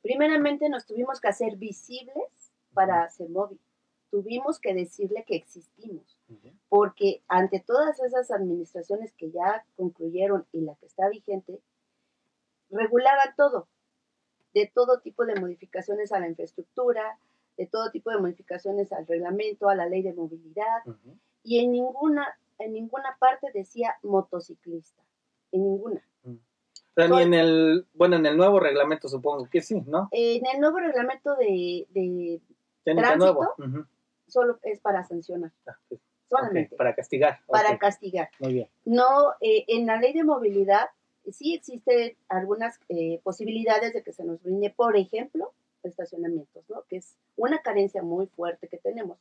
Primeramente 0.02 0.70
nos 0.70 0.86
tuvimos 0.86 1.20
que 1.20 1.28
hacer 1.28 1.58
visibles 1.58 2.52
para 2.74 3.10
Semovia. 3.10 3.60
Tuvimos 4.10 4.60
que 4.60 4.74
decirle 4.74 5.24
que 5.26 5.38
existimos, 5.38 6.18
porque 6.68 7.22
ante 7.30 7.62
todas 7.62 8.02
esas 8.02 8.30
administraciones 8.30 9.14
que 9.14 9.32
ya 9.32 9.64
concluyeron 9.78 10.46
y 10.52 10.62
la 10.62 10.76
que 10.76 10.86
está 10.86 11.08
vigente, 11.08 11.62
regulaban 12.70 13.34
todo, 13.38 13.70
de 14.54 14.70
todo 14.74 15.00
tipo 15.00 15.26
de 15.26 15.40
modificaciones 15.40 16.12
a 16.12 16.20
la 16.20 16.28
infraestructura, 16.28 17.20
de 17.58 17.68
todo 17.68 17.90
tipo 17.92 18.12
de 18.12 18.18
modificaciones 18.18 18.92
al 18.92 19.08
reglamento, 19.08 19.70
a 19.70 19.76
la 19.76 19.86
ley 19.86 20.02
de 20.02 20.14
movilidad, 20.14 20.84
y 21.44 21.64
en 21.64 21.72
ninguna, 21.72 22.38
en 22.64 22.74
ninguna 22.74 23.18
parte 23.20 23.48
decía 23.54 23.96
motociclista, 24.04 25.02
en 25.52 25.64
ninguna. 25.64 26.04
ni 26.96 27.22
en 27.22 27.34
el, 27.34 27.88
bueno, 27.94 28.18
en 28.18 28.26
el 28.26 28.38
nuevo 28.38 28.60
reglamento 28.60 29.08
supongo 29.08 29.48
que 29.50 29.62
sí, 29.62 29.82
¿no? 29.88 30.10
En 30.12 30.46
el 30.46 30.60
nuevo 30.60 30.80
reglamento 30.80 31.36
de, 31.36 31.88
de 31.90 32.42
tránsito, 32.84 33.56
solo 34.28 34.60
es 34.64 34.80
para 34.80 35.04
sancionar. 35.04 35.52
Ah, 35.68 35.78
solamente. 36.30 36.76
para 36.76 36.96
castigar. 36.96 37.40
Para 37.48 37.78
castigar. 37.78 38.30
Muy 38.40 38.54
bien. 38.54 38.70
No, 38.86 39.34
eh, 39.42 39.66
en 39.68 39.86
la 39.86 39.98
ley 39.98 40.14
de 40.14 40.24
movilidad 40.24 40.90
sí 41.32 41.54
existen 41.54 42.16
algunas 42.30 42.80
eh, 42.90 43.20
posibilidades 43.24 43.94
de 43.94 44.04
que 44.04 44.14
se 44.14 44.24
nos 44.24 44.42
brinde, 44.42 44.70
por 44.72 44.96
ejemplo, 44.96 45.54
estacionamientos, 45.84 46.64
¿no? 46.70 46.84
Que 46.90 46.98
es 46.98 47.18
una 47.36 47.62
carencia 47.62 48.02
muy 48.02 48.28
fuerte 48.28 48.68
que 48.68 48.78
tenemos. 48.78 49.18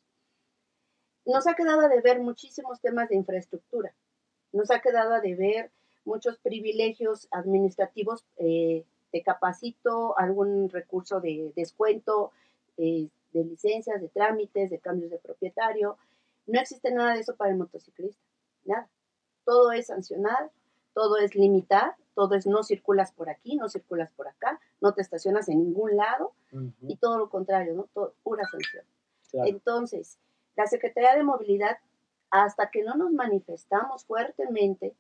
Nos 1.25 1.47
ha 1.47 1.55
quedado 1.55 1.89
de 1.89 2.00
ver 2.00 2.21
muchísimos 2.21 2.81
temas 2.81 3.09
de 3.09 3.17
infraestructura. 3.17 3.95
Nos 4.53 4.71
ha 4.71 4.81
quedado 4.81 5.21
de 5.21 5.35
ver 5.35 5.71
muchos 6.05 6.39
privilegios 6.39 7.29
administrativos 7.31 8.25
eh, 8.37 8.85
de 9.12 9.23
capacito, 9.23 10.19
algún 10.19 10.71
recurso 10.71 11.21
de 11.21 11.53
descuento, 11.55 12.33
eh, 12.77 13.09
de 13.33 13.45
licencias, 13.45 14.00
de 14.00 14.09
trámites, 14.09 14.71
de 14.71 14.79
cambios 14.79 15.11
de 15.11 15.19
propietario. 15.19 15.97
No 16.47 16.61
existe 16.61 16.91
nada 16.91 17.15
de 17.15 17.21
eso 17.21 17.37
para 17.37 17.50
el 17.50 17.59
motociclista, 17.59 18.23
nada. 18.65 18.89
Todo 19.45 19.73
es 19.73 19.87
sancionar, 19.87 20.50
todo 20.95 21.17
es 21.19 21.35
limitar, 21.35 21.95
todo 22.15 22.35
es 22.35 22.47
no 22.47 22.62
circulas 22.62 23.12
por 23.12 23.31
aquí, 23.31 23.57
no 23.57 23.69
circulas 23.69 24.12
por 24.12 24.29
acá, 24.29 24.61
no 24.81 24.93
te 24.93 25.03
estacionas 25.03 25.49
en 25.49 25.62
ningún 25.65 25.97
lado 25.97 26.33
y 26.83 26.97
todo 26.97 27.19
lo 27.19 27.31
contrario, 27.31 27.75
¿no? 27.75 27.89
Todo, 27.95 28.15
pura 28.23 28.45
sanción. 28.47 28.85
Entonces, 29.47 30.19
la 30.61 30.67
Secretaría 30.67 31.17
de 31.17 31.25
Movilidad, 31.25 31.79
hasta 32.31 32.71
que 32.71 32.83
no 32.83 32.95
nos 32.95 33.12
manifestamos 33.12 34.05
fuertemente 34.05 34.95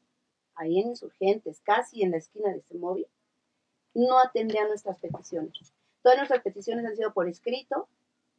ahí 0.54 0.80
en 0.80 0.88
Insurgentes, 0.88 1.60
casi 1.60 2.02
en 2.02 2.12
la 2.12 2.16
esquina 2.16 2.50
de 2.50 2.78
móvil, 2.78 3.06
no 3.94 4.18
atendía 4.18 4.66
nuestras 4.66 4.98
peticiones. 4.98 5.74
Todas 6.02 6.16
nuestras 6.16 6.42
peticiones 6.42 6.86
han 6.86 6.96
sido 6.96 7.12
por 7.12 7.28
escrito, 7.28 7.88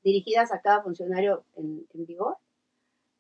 dirigidas 0.04 0.51
a 0.51 0.62
cada 0.62 0.82
funcionario 0.82 1.44
en, 1.56 1.88
en 1.94 2.06
vigor. 2.08 2.38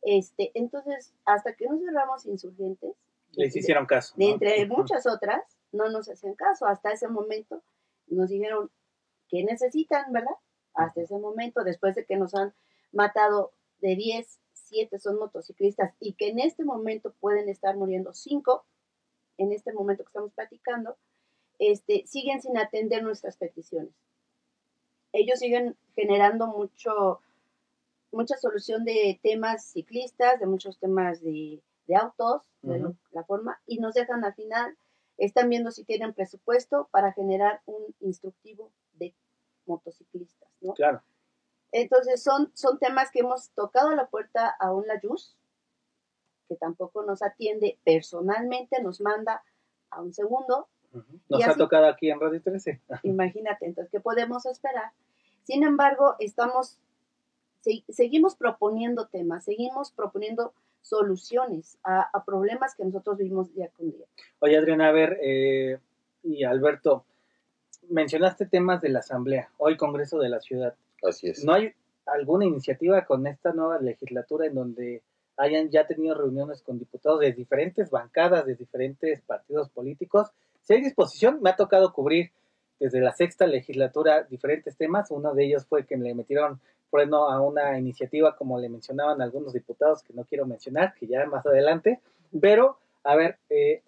Este, 0.01 0.49
entonces, 0.55 1.13
hasta 1.25 1.53
que 1.53 1.67
no 1.67 1.77
cerramos 1.77 2.25
Insurgentes, 2.25 2.95
les 3.33 3.55
hicieron 3.55 3.85
caso. 3.85 4.13
De 4.17 4.29
entre 4.29 4.65
muchas 4.65 5.05
otras, 5.05 5.41
no 5.71 5.89
nos 5.89 6.09
hacían 6.09 6.33
caso. 6.33 6.65
Hasta 6.65 6.91
ese 6.91 7.07
momento 7.07 7.61
nos 8.07 8.29
dijeron 8.29 8.69
que 9.29 9.43
necesitan, 9.43 10.11
¿verdad? 10.11 10.35
Hasta 10.73 11.01
ese 11.01 11.17
momento, 11.17 11.63
después 11.63 11.95
de 11.95 12.03
que 12.03 12.17
nos 12.17 12.33
han 12.35 12.53
matado 12.91 13.53
de 13.81 13.95
10, 13.95 14.39
7 14.53 14.99
son 14.99 15.19
motociclistas 15.19 15.93
y 15.99 16.13
que 16.13 16.29
en 16.29 16.39
este 16.39 16.63
momento 16.63 17.13
pueden 17.19 17.49
estar 17.49 17.75
muriendo 17.75 18.13
5, 18.13 18.65
en 19.37 19.51
este 19.51 19.73
momento 19.73 20.03
que 20.03 20.09
estamos 20.09 20.33
platicando, 20.33 20.97
este, 21.59 22.05
siguen 22.07 22.41
sin 22.41 22.57
atender 22.57 23.03
nuestras 23.03 23.37
peticiones. 23.37 23.93
Ellos 25.13 25.39
siguen 25.39 25.75
generando 25.95 26.47
mucho, 26.47 27.19
mucha 28.11 28.37
solución 28.37 28.85
de 28.85 29.19
temas 29.21 29.65
ciclistas, 29.65 30.39
de 30.39 30.45
muchos 30.45 30.77
temas 30.79 31.21
de 31.21 31.61
de 31.91 31.95
autos, 31.95 32.43
de 32.61 32.95
la 33.11 33.23
forma, 33.23 33.59
y 33.65 33.79
nos 33.79 33.93
dejan 33.93 34.23
al 34.23 34.33
final, 34.33 34.77
están 35.17 35.49
viendo 35.49 35.71
si 35.71 35.83
tienen 35.83 36.13
presupuesto 36.13 36.87
para 36.91 37.11
generar 37.11 37.61
un 37.65 37.93
instructivo 37.99 38.71
de 38.93 39.13
motociclistas, 39.65 40.49
¿no? 40.61 40.73
Claro. 40.73 41.01
Entonces 41.71 42.21
son, 42.21 42.51
son 42.53 42.79
temas 42.79 43.11
que 43.11 43.19
hemos 43.19 43.49
tocado 43.51 43.91
la 43.95 44.07
puerta 44.07 44.55
a 44.59 44.73
un 44.73 44.85
Layuz, 44.87 45.35
que 46.47 46.55
tampoco 46.55 47.03
nos 47.03 47.21
atiende 47.21 47.79
personalmente, 47.85 48.81
nos 48.81 48.99
manda 48.99 49.43
a 49.89 50.01
un 50.01 50.13
segundo. 50.13 50.67
Nos 51.29 51.47
ha 51.47 51.55
tocado 51.55 51.87
aquí 51.87 52.09
en 52.09 52.19
Radio 52.19 52.41
13. 52.41 52.81
imagínate, 53.03 53.65
entonces, 53.65 53.89
¿qué 53.91 53.99
podemos 53.99 54.45
esperar? 54.45 54.91
Sin 55.43 55.63
embargo, 55.63 56.15
estamos, 56.19 56.77
seguimos 57.89 58.35
proponiendo 58.35 59.07
temas, 59.07 59.45
seguimos 59.45 59.91
proponiendo 59.91 60.53
soluciones 60.81 61.77
a, 61.83 62.11
problemas 62.25 62.75
que 62.75 62.83
nosotros 62.83 63.17
vivimos 63.17 63.53
día 63.53 63.69
con 63.77 63.91
día. 63.91 64.05
Oye, 64.39 64.57
Adriana, 64.57 64.89
a 64.89 64.91
ver, 64.91 65.19
eh, 65.21 65.79
y 66.23 66.43
Alberto, 66.43 67.05
mencionaste 67.89 68.45
temas 68.45 68.81
de 68.81 68.89
la 68.89 68.99
Asamblea, 68.99 69.49
hoy 69.57 69.77
Congreso 69.77 70.19
de 70.19 70.29
la 70.29 70.39
Ciudad. 70.39 70.75
Así 71.01 71.29
es. 71.29 71.43
¿No 71.43 71.53
hay 71.53 71.73
alguna 72.05 72.45
iniciativa 72.45 73.05
con 73.05 73.25
esta 73.27 73.53
nueva 73.53 73.79
legislatura 73.79 74.47
en 74.47 74.55
donde 74.55 75.03
hayan 75.37 75.69
ya 75.69 75.87
tenido 75.87 76.15
reuniones 76.15 76.61
con 76.61 76.77
diputados 76.77 77.19
de 77.19 77.31
diferentes 77.31 77.89
bancadas, 77.89 78.45
de 78.45 78.55
diferentes 78.55 79.21
partidos 79.21 79.69
políticos? 79.69 80.29
Si 80.61 80.73
hay 80.73 80.81
disposición, 80.81 81.41
me 81.41 81.49
ha 81.49 81.55
tocado 81.55 81.93
cubrir 81.93 82.31
desde 82.79 82.99
la 82.99 83.11
sexta 83.11 83.45
legislatura 83.45 84.23
diferentes 84.23 84.75
temas. 84.75 85.11
Uno 85.11 85.33
de 85.33 85.45
ellos 85.45 85.65
fue 85.65 85.85
que 85.85 85.97
le 85.97 86.15
metieron 86.15 86.59
freno 86.89 87.29
a 87.29 87.39
una 87.39 87.77
iniciativa, 87.77 88.35
como 88.35 88.59
le 88.59 88.69
mencionaban 88.69 89.21
algunos 89.21 89.53
diputados, 89.53 90.03
que 90.03 90.13
no 90.13 90.25
quiero 90.25 90.45
mencionar, 90.45 90.93
que 90.95 91.07
ya 91.07 91.25
más 91.25 91.45
adelante. 91.45 91.99
Pero, 92.39 92.77
a 93.03 93.15
ver, 93.15 93.37
eh, 93.49 93.81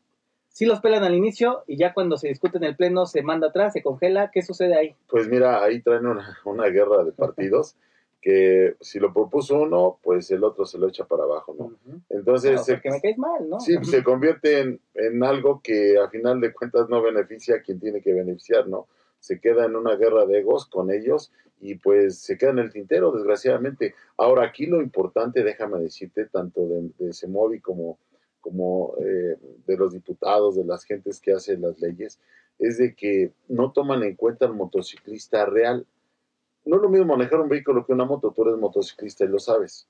si 0.54 0.68
los 0.68 0.82
pelan 0.82 1.04
al 1.04 1.16
inicio 1.16 1.64
y 1.68 1.78
ya 1.78 1.96
cuando 1.96 2.16
se 2.16 2.28
discute 2.28 2.58
en 2.58 2.64
el 2.64 2.76
pleno 2.76 3.08
se 3.08 3.24
manda 3.24 3.48
atrás, 3.48 3.74
se 3.74 3.82
congela, 3.82 4.30
¿qué 4.32 4.44
sucede 4.44 4.78
ahí? 4.78 4.96
Pues 5.10 5.28
mira, 5.28 5.64
ahí 5.64 5.82
traen 5.82 6.06
una, 6.06 6.38
una 6.46 6.68
guerra 6.68 7.04
de 7.04 7.12
partidos. 7.12 7.76
que 8.22 8.76
si 8.80 9.00
lo 9.00 9.12
propuso 9.12 9.60
uno, 9.60 9.98
pues 10.04 10.30
el 10.32 10.44
otro 10.44 10.66
se 10.66 10.78
lo 10.78 10.88
echa 10.88 11.06
para 11.06 11.24
abajo, 11.24 11.56
¿no? 11.58 11.74
Entonces... 12.10 12.62
porque 12.66 12.92
me 12.92 13.02
caes 13.02 13.18
mal, 13.18 13.50
¿no? 13.50 13.60
Sí, 13.60 13.76
se 13.82 14.04
convierte 14.04 14.62
en, 14.62 14.80
en, 14.94 15.24
algo 15.24 15.60
que 15.62 15.98
a 15.98 16.08
final 16.08 16.40
de 16.40 16.54
cuentas 16.54 16.88
no 16.88 17.02
beneficia 17.02 17.56
a 17.56 17.62
quien 17.62 17.80
tiene 17.80 18.00
que 18.02 18.14
beneficiar, 18.14 18.68
¿no? 18.68 18.88
Se 19.20 19.40
queda 19.42 19.66
en 19.66 19.76
una 19.76 19.96
guerra 19.96 20.26
de 20.28 20.40
egos 20.40 20.68
con 20.68 20.92
ellos 20.92 21.32
y 21.60 21.76
pues 21.76 22.20
se 22.20 22.38
queda 22.38 22.52
en 22.52 22.60
el 22.60 22.72
tintero, 22.72 23.12
desgraciadamente. 23.12 23.96
Ahora, 24.18 24.46
aquí 24.46 24.68
lo 24.68 24.82
importante, 24.82 25.44
déjame 25.44 25.80
decirte, 25.80 26.26
tanto 26.28 26.68
de, 26.68 26.92
de 27.00 27.12
Semovi 27.12 27.60
como, 27.60 27.98
como 28.44 28.94
eh, 29.00 29.38
de 29.66 29.78
los 29.78 29.94
diputados, 29.94 30.56
de 30.56 30.66
las 30.66 30.84
gentes 30.84 31.20
que 31.20 31.34
hacen 31.34 31.62
las 31.62 31.80
leyes, 31.80 32.20
es 32.60 32.78
de 32.78 32.94
que 32.94 33.34
no 33.48 33.72
toman 33.72 34.04
en 34.04 34.16
cuenta 34.16 34.46
al 34.46 34.54
motociclista 34.54 35.46
real 35.48 35.88
no 36.66 36.78
es 36.78 36.82
lo 36.82 36.90
mismo 36.90 37.08
manejar 37.08 37.42
un 37.42 37.50
vehículo 37.50 37.86
que 37.86 37.94
una 37.94 38.06
moto, 38.06 38.32
tú 38.32 38.44
eres 38.44 38.58
motociclista 38.58 39.26
y 39.26 39.28
lo 39.28 39.40
sabes. 39.40 39.88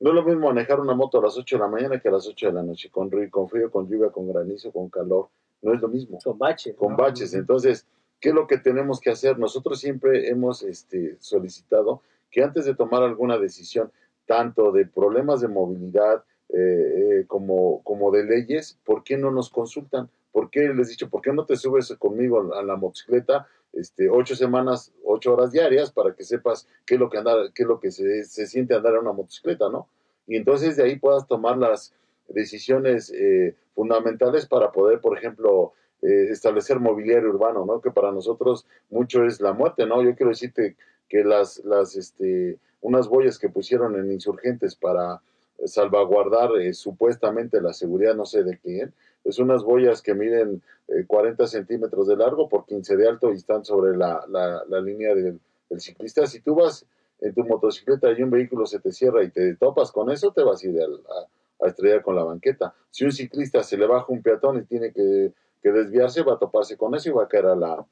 No 0.00 0.10
es 0.10 0.14
lo 0.14 0.22
mismo 0.22 0.48
manejar 0.48 0.80
una 0.80 0.94
moto 0.94 1.18
a 1.18 1.22
las 1.22 1.36
8 1.36 1.56
de 1.56 1.62
la 1.62 1.68
mañana 1.68 2.00
que 2.00 2.08
a 2.08 2.12
las 2.12 2.26
8 2.26 2.48
de 2.48 2.52
la 2.52 2.62
noche, 2.62 2.90
con, 2.90 3.10
con 3.30 3.48
frío, 3.48 3.70
con 3.70 3.88
lluvia, 3.88 4.10
con 4.10 4.30
granizo, 4.30 4.70
con 4.70 4.90
calor. 4.90 5.28
No 5.62 5.72
es 5.72 5.80
lo 5.80 5.88
mismo. 5.88 6.18
Con 6.22 6.38
baches. 6.38 6.76
Con 6.76 6.96
baches. 6.96 7.34
Entonces, 7.34 7.86
¿qué 8.20 8.28
es 8.28 8.34
lo 8.34 8.46
que 8.46 8.58
tenemos 8.58 9.00
que 9.00 9.10
hacer? 9.10 9.38
Nosotros 9.38 9.80
siempre 9.80 10.28
hemos 10.28 10.62
este, 10.62 11.16
solicitado 11.20 12.02
que 12.30 12.42
antes 12.42 12.66
de 12.66 12.74
tomar 12.74 13.02
alguna 13.02 13.38
decisión, 13.38 13.90
tanto 14.26 14.70
de 14.72 14.84
problemas 14.84 15.40
de 15.40 15.48
movilidad 15.48 16.22
eh, 16.50 17.20
eh, 17.20 17.24
como, 17.26 17.82
como 17.82 18.10
de 18.10 18.24
leyes, 18.24 18.78
¿por 18.84 19.04
qué 19.04 19.16
no 19.16 19.30
nos 19.30 19.50
consultan? 19.50 20.08
¿Por 20.32 20.50
qué 20.50 20.68
les 20.68 20.88
he 20.88 20.90
dicho, 20.90 21.10
por 21.10 21.20
qué 21.20 21.32
no 21.32 21.44
te 21.44 21.56
subes 21.56 21.94
conmigo 21.98 22.54
a 22.54 22.62
la 22.62 22.76
motocicleta 22.76 23.46
este, 23.72 24.08
ocho 24.08 24.34
semanas, 24.34 24.92
ocho 25.04 25.34
horas 25.34 25.52
diarias 25.52 25.92
para 25.92 26.14
que 26.14 26.24
sepas 26.24 26.66
qué 26.86 26.94
es 26.94 27.00
lo 27.00 27.10
que 27.10 27.18
andar, 27.18 27.52
qué 27.54 27.62
es 27.62 27.68
lo 27.68 27.78
que 27.80 27.90
se, 27.90 28.24
siente 28.24 28.74
andar 28.74 28.94
en 28.94 29.00
una 29.00 29.12
motocicleta, 29.12 29.68
¿no? 29.68 29.88
Y 30.26 30.36
entonces 30.36 30.76
de 30.76 30.84
ahí 30.84 30.98
puedas 30.98 31.26
tomar 31.26 31.58
las 31.58 31.94
decisiones 32.28 33.10
eh, 33.10 33.54
fundamentales 33.74 34.46
para 34.46 34.72
poder, 34.72 35.00
por 35.00 35.16
ejemplo, 35.16 35.72
eh, 36.02 36.28
establecer 36.30 36.80
mobiliario 36.80 37.30
urbano, 37.30 37.64
¿no? 37.64 37.80
Que 37.80 37.90
para 37.90 38.12
nosotros 38.12 38.66
mucho 38.90 39.24
es 39.24 39.40
la 39.40 39.52
muerte, 39.52 39.86
¿no? 39.86 40.02
Yo 40.02 40.14
quiero 40.14 40.30
decirte 40.30 40.76
que 41.08 41.24
las, 41.24 41.64
las, 41.64 41.96
este, 41.96 42.58
unas 42.80 43.08
boyas 43.08 43.38
que 43.38 43.48
pusieron 43.48 43.96
en 43.96 44.12
insurgentes 44.12 44.76
para 44.76 45.20
salvaguardar 45.64 46.56
eh, 46.60 46.72
supuestamente 46.72 47.60
la 47.60 47.72
seguridad, 47.72 48.14
no 48.14 48.26
sé 48.26 48.44
de 48.44 48.58
quién. 48.58 48.94
Es 49.24 49.38
unas 49.38 49.62
boyas 49.62 50.00
que 50.00 50.14
miden 50.14 50.62
40 51.06 51.46
centímetros 51.46 52.08
de 52.08 52.16
largo 52.16 52.48
por 52.48 52.64
15 52.64 52.96
de 52.96 53.08
alto 53.08 53.32
y 53.32 53.36
están 53.36 53.64
sobre 53.64 53.96
la, 53.96 54.24
la, 54.28 54.80
línea 54.80 55.14
del, 55.14 55.40
ciclista. 55.78 56.26
Si 56.26 56.40
tú 56.40 56.54
vas 56.54 56.86
en 57.20 57.34
tu 57.34 57.44
motocicleta 57.44 58.10
y 58.12 58.22
un 58.22 58.30
vehículo 58.30 58.64
se 58.64 58.78
te 58.80 58.90
cierra 58.90 59.22
y 59.22 59.30
te 59.30 59.54
topas 59.56 59.92
con 59.92 60.10
eso, 60.10 60.32
te 60.32 60.42
vas 60.42 60.62
a 60.62 60.66
ir 60.66 60.80
a, 60.80 61.64
a 61.64 61.68
estrellar 61.68 62.02
con 62.02 62.16
la 62.16 62.24
banqueta. 62.24 62.74
Si 62.90 63.04
un 63.04 63.12
ciclista 63.12 63.62
se 63.62 63.76
le 63.76 63.86
baja 63.86 64.06
un 64.08 64.22
peatón 64.22 64.58
y 64.58 64.62
tiene 64.62 64.92
que, 64.92 65.32
que 65.62 65.72
desviarse, 65.72 66.22
va 66.22 66.34
a 66.34 66.38
toparse 66.38 66.76
con 66.76 66.94
eso 66.94 67.10
y 67.10 67.12
va 67.12 67.24
a 67.24 67.28
caer 67.28 67.46
a 67.46 67.56
la, 67.56 67.86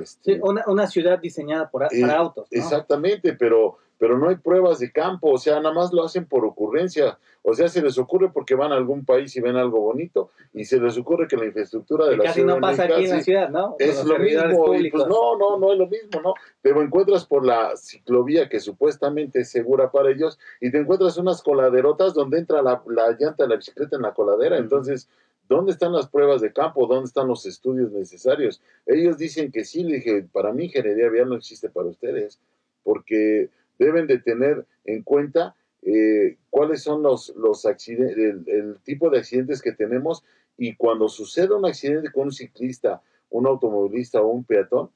este, 0.00 0.34
sí, 0.34 0.40
una, 0.42 0.64
una, 0.66 0.86
ciudad 0.86 1.18
diseñada 1.18 1.70
por, 1.70 1.86
para 1.88 2.16
autos. 2.16 2.48
Exactamente, 2.50 3.34
pero, 3.34 3.78
pero 3.98 4.18
no 4.18 4.28
hay 4.28 4.36
pruebas 4.36 4.78
de 4.78 4.90
campo, 4.90 5.30
o 5.30 5.38
sea, 5.38 5.60
nada 5.60 5.74
más 5.74 5.92
lo 5.92 6.04
hacen 6.04 6.26
por 6.26 6.44
ocurrencia. 6.44 7.18
O 7.42 7.54
sea, 7.54 7.68
se 7.68 7.80
les 7.80 7.96
ocurre 7.96 8.30
porque 8.30 8.54
van 8.54 8.72
a 8.72 8.76
algún 8.76 9.04
país 9.04 9.34
y 9.36 9.40
ven 9.40 9.56
algo 9.56 9.80
bonito, 9.80 10.30
y 10.52 10.64
se 10.64 10.78
les 10.78 10.98
ocurre 10.98 11.26
que 11.28 11.36
la 11.36 11.46
infraestructura 11.46 12.06
de 12.06 12.16
la 12.16 12.24
casi 12.24 12.44
no 12.44 12.60
pasa 12.60 12.84
aquí 12.84 13.04
en 13.04 13.10
la 13.10 13.20
ciudad, 13.22 13.48
¿no? 13.48 13.76
Es 13.78 14.04
lo 14.04 14.18
mismo, 14.18 14.66
pues 14.66 15.06
no, 15.06 15.38
no, 15.38 15.58
no 15.58 15.72
es 15.72 15.78
lo 15.78 15.86
mismo, 15.86 16.20
¿no? 16.22 16.34
Te 16.60 16.70
encuentras 16.70 17.24
por 17.24 17.46
la 17.46 17.76
ciclovía 17.76 18.48
que 18.48 18.60
supuestamente 18.60 19.40
es 19.40 19.50
segura 19.50 19.90
para 19.90 20.10
ellos, 20.10 20.38
y 20.60 20.70
te 20.70 20.78
encuentras 20.78 21.16
unas 21.16 21.42
coladerotas 21.42 22.12
donde 22.12 22.38
entra 22.38 22.60
la, 22.60 22.82
la 22.86 23.16
llanta 23.18 23.44
de 23.44 23.48
la 23.48 23.56
bicicleta 23.56 23.96
en 23.96 24.02
la 24.02 24.12
coladera, 24.12 24.58
entonces 24.58 25.08
¿Dónde 25.48 25.72
están 25.72 25.92
las 25.92 26.08
pruebas 26.08 26.42
de 26.42 26.52
campo? 26.52 26.86
¿Dónde 26.86 27.06
están 27.06 27.26
los 27.26 27.46
estudios 27.46 27.90
necesarios? 27.90 28.60
Ellos 28.86 29.16
dicen 29.16 29.50
que 29.50 29.64
sí, 29.64 29.82
le 29.82 29.96
dije, 29.96 30.28
para 30.30 30.52
mí 30.52 30.66
ingeniería 30.66 31.08
vial 31.08 31.30
no 31.30 31.36
existe 31.36 31.70
para 31.70 31.88
ustedes, 31.88 32.38
porque 32.82 33.48
deben 33.78 34.06
de 34.06 34.18
tener 34.18 34.66
en 34.84 35.02
cuenta 35.02 35.56
eh, 35.82 36.36
cuáles 36.50 36.82
son 36.82 37.02
los, 37.02 37.34
los 37.36 37.64
accidentes, 37.64 38.18
el, 38.18 38.78
tipo 38.82 39.08
de 39.10 39.18
accidentes 39.18 39.62
que 39.62 39.72
tenemos 39.72 40.24
y 40.56 40.74
cuando 40.74 41.08
sucede 41.08 41.54
un 41.54 41.64
accidente 41.64 42.10
con 42.12 42.24
un 42.24 42.32
ciclista, 42.32 43.00
un 43.30 43.46
automovilista 43.46 44.20
o 44.20 44.28
un 44.28 44.44
peatón, 44.44 44.90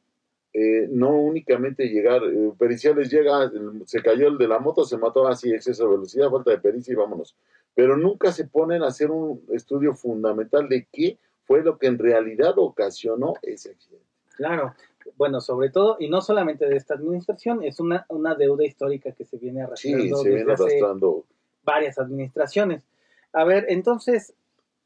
eh, 0.54 0.86
no 0.90 1.10
únicamente 1.10 1.88
llegar, 1.88 2.22
eh, 2.24 2.52
periciales 2.58 3.10
llega, 3.10 3.50
se 3.86 4.02
cayó 4.02 4.28
el 4.28 4.38
de 4.38 4.48
la 4.48 4.58
moto, 4.58 4.84
se 4.84 4.98
mató 4.98 5.26
así, 5.26 5.50
exceso 5.52 5.84
de 5.84 5.90
velocidad, 5.96 6.30
falta 6.30 6.50
de 6.50 6.58
pericia 6.58 6.92
y 6.92 6.96
vámonos 6.96 7.34
pero 7.74 7.96
nunca 7.96 8.32
se 8.32 8.46
ponen 8.46 8.82
a 8.82 8.88
hacer 8.88 9.10
un 9.10 9.42
estudio 9.50 9.94
fundamental 9.94 10.68
de 10.68 10.86
qué 10.92 11.18
fue 11.44 11.62
lo 11.62 11.78
que 11.78 11.86
en 11.86 11.98
realidad 11.98 12.54
ocasionó 12.56 13.34
ese 13.42 13.70
accidente. 13.70 14.06
Claro, 14.36 14.74
bueno, 15.16 15.40
sobre 15.40 15.70
todo, 15.70 15.96
y 15.98 16.08
no 16.08 16.20
solamente 16.20 16.66
de 16.66 16.76
esta 16.76 16.94
administración, 16.94 17.62
es 17.62 17.80
una, 17.80 18.06
una 18.08 18.34
deuda 18.34 18.64
histórica 18.64 19.12
que 19.12 19.24
se 19.24 19.36
viene 19.36 19.62
arrastrando. 19.62 20.16
Sí, 20.16 20.22
se 20.22 20.28
viene 20.28 20.52
arrastrando. 20.52 21.24
Varias 21.64 21.98
administraciones. 21.98 22.84
A 23.32 23.44
ver, 23.44 23.66
entonces, 23.68 24.34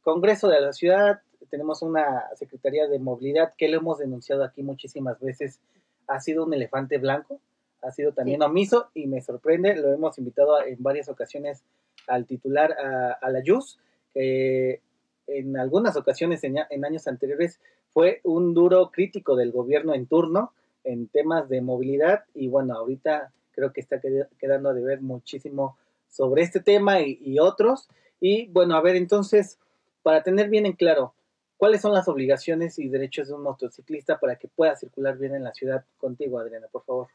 Congreso 0.03 0.49
de 0.49 0.61
la 0.61 0.73
Ciudad, 0.73 1.21
tenemos 1.49 1.83
una 1.83 2.25
Secretaría 2.35 2.87
de 2.87 2.99
Movilidad 2.99 3.55
que 3.57 3.69
lo 3.69 3.79
hemos 3.79 3.99
denunciado 3.99 4.45
aquí 4.45 4.63
muchísimas 4.63 5.19
veces, 5.21 5.61
ha 6.07 6.21
sido 6.21 6.45
un 6.45 6.55
elefante 6.55 6.99
blanco, 6.99 7.41
ha 7.83 7.91
sido 7.91 8.13
también 8.13 8.43
omiso 8.43 8.91
y 8.95 9.07
me 9.07 9.21
sorprende, 9.21 9.77
lo 9.77 9.93
hemos 9.93 10.19
invitado 10.19 10.63
en 10.65 10.77
varias 10.83 11.09
ocasiones 11.09 11.63
al 12.07 12.27
titular 12.27 12.73
a, 12.73 13.31
la 13.31 13.43
JUS, 13.45 13.79
que 14.13 14.81
en 15.27 15.57
algunas 15.57 15.97
ocasiones 15.97 16.45
en, 16.45 16.59
años 16.85 17.07
anteriores 17.07 17.61
fue 17.91 18.21
un 18.25 18.55
duro 18.55 18.91
crítico 18.91 19.37
del 19.37 19.53
gobierno 19.53 19.95
en 19.95 20.07
turno 20.07 20.53
en 20.85 21.09
temas 21.09 21.49
de 21.49 21.61
movilidad 21.61 22.25
y 22.35 22.49
bueno, 22.49 22.75
ahorita 22.75 23.33
creo 23.53 23.73
que 23.73 23.81
está 23.81 24.01
quedando 24.39 24.69
a 24.69 24.75
deber 24.75 25.01
muchísimo 25.01 25.77
sobre 26.09 26.43
este 26.43 26.61
tema 26.61 27.01
y, 27.01 27.19
y, 27.21 27.39
otros. 27.41 27.89
Y 28.21 28.47
bueno, 28.49 28.77
a 28.77 28.83
ver, 28.83 28.97
entonces, 28.97 29.59
para 30.03 30.23
tener 30.23 30.49
bien 30.49 30.67
en 30.67 30.75
claro, 30.75 31.15
¿cuáles 31.57 31.81
son 31.81 31.93
las 31.93 32.09
obligaciones 32.09 32.79
y 32.79 32.89
derechos 32.89 33.29
de 33.29 33.35
un 33.35 33.43
motociclista 33.43 34.19
para 34.19 34.37
que 34.37 34.49
pueda 34.49 34.77
circular 34.77 35.17
bien 35.17 35.35
en 35.35 35.45
la 35.45 35.55
ciudad 35.55 35.85
contigo, 35.99 36.39
Adriana, 36.39 36.69
por 36.71 36.85
favor? 36.85 37.09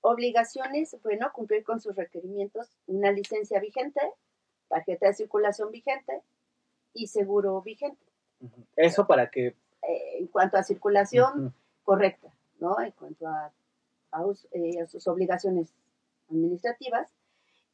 Obligaciones, 0.00 0.96
bueno, 1.02 1.30
cumplir 1.32 1.62
con 1.62 1.80
sus 1.80 1.94
requerimientos, 1.94 2.76
una 2.86 3.12
licencia 3.12 3.60
vigente, 3.60 4.00
tarjeta 4.68 5.06
de 5.06 5.14
circulación 5.14 5.70
vigente 5.70 6.22
y 6.94 7.06
seguro 7.06 7.60
vigente. 7.62 8.02
Eso 8.76 9.06
para 9.06 9.30
que... 9.30 9.46
Eh, 9.46 10.18
en 10.18 10.26
cuanto 10.28 10.56
a 10.56 10.62
circulación 10.62 11.54
correcta, 11.84 12.32
¿no? 12.60 12.80
En 12.80 12.92
cuanto 12.92 13.26
eh, 14.52 14.80
a, 14.80 14.86
sus 14.86 15.06
obligaciones 15.08 15.72
administrativas 16.30 17.10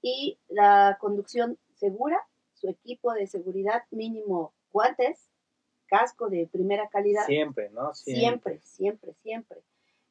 y 0.02 0.38
la 0.48 0.96
conducción 1.00 1.58
segura, 1.74 2.26
su 2.54 2.68
equipo 2.68 3.12
de 3.12 3.26
seguridad 3.26 3.84
mínimo 3.90 4.52
guantes, 4.72 5.27
casco 5.88 6.28
de 6.28 6.46
primera 6.46 6.88
calidad. 6.88 7.26
Siempre, 7.26 7.70
¿no? 7.70 7.94
Siempre, 7.94 8.60
siempre, 8.62 9.14
siempre. 9.22 9.58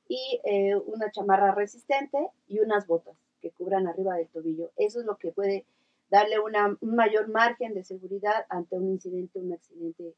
Y 0.10 0.42
eh, 0.44 0.76
una 0.76 1.12
chamarra 1.12 1.54
resistente 1.54 2.30
y 2.48 2.60
unas 2.60 2.88
botas 2.88 3.16
que 3.42 3.52
cubran 3.52 3.88
arriba 3.88 4.16
del 4.16 4.28
tobillo. 4.28 4.72
Eso 4.78 5.00
es 5.00 5.06
lo 5.06 5.18
que 5.18 5.32
puede 5.32 5.66
darle 6.10 6.40
una, 6.40 6.78
un 6.80 6.96
mayor 6.96 7.28
margen 7.28 7.74
de 7.74 7.84
seguridad 7.84 8.46
ante 8.50 8.76
un 8.76 8.90
incidente, 8.90 9.40
un 9.40 9.54
accidente, 9.54 10.14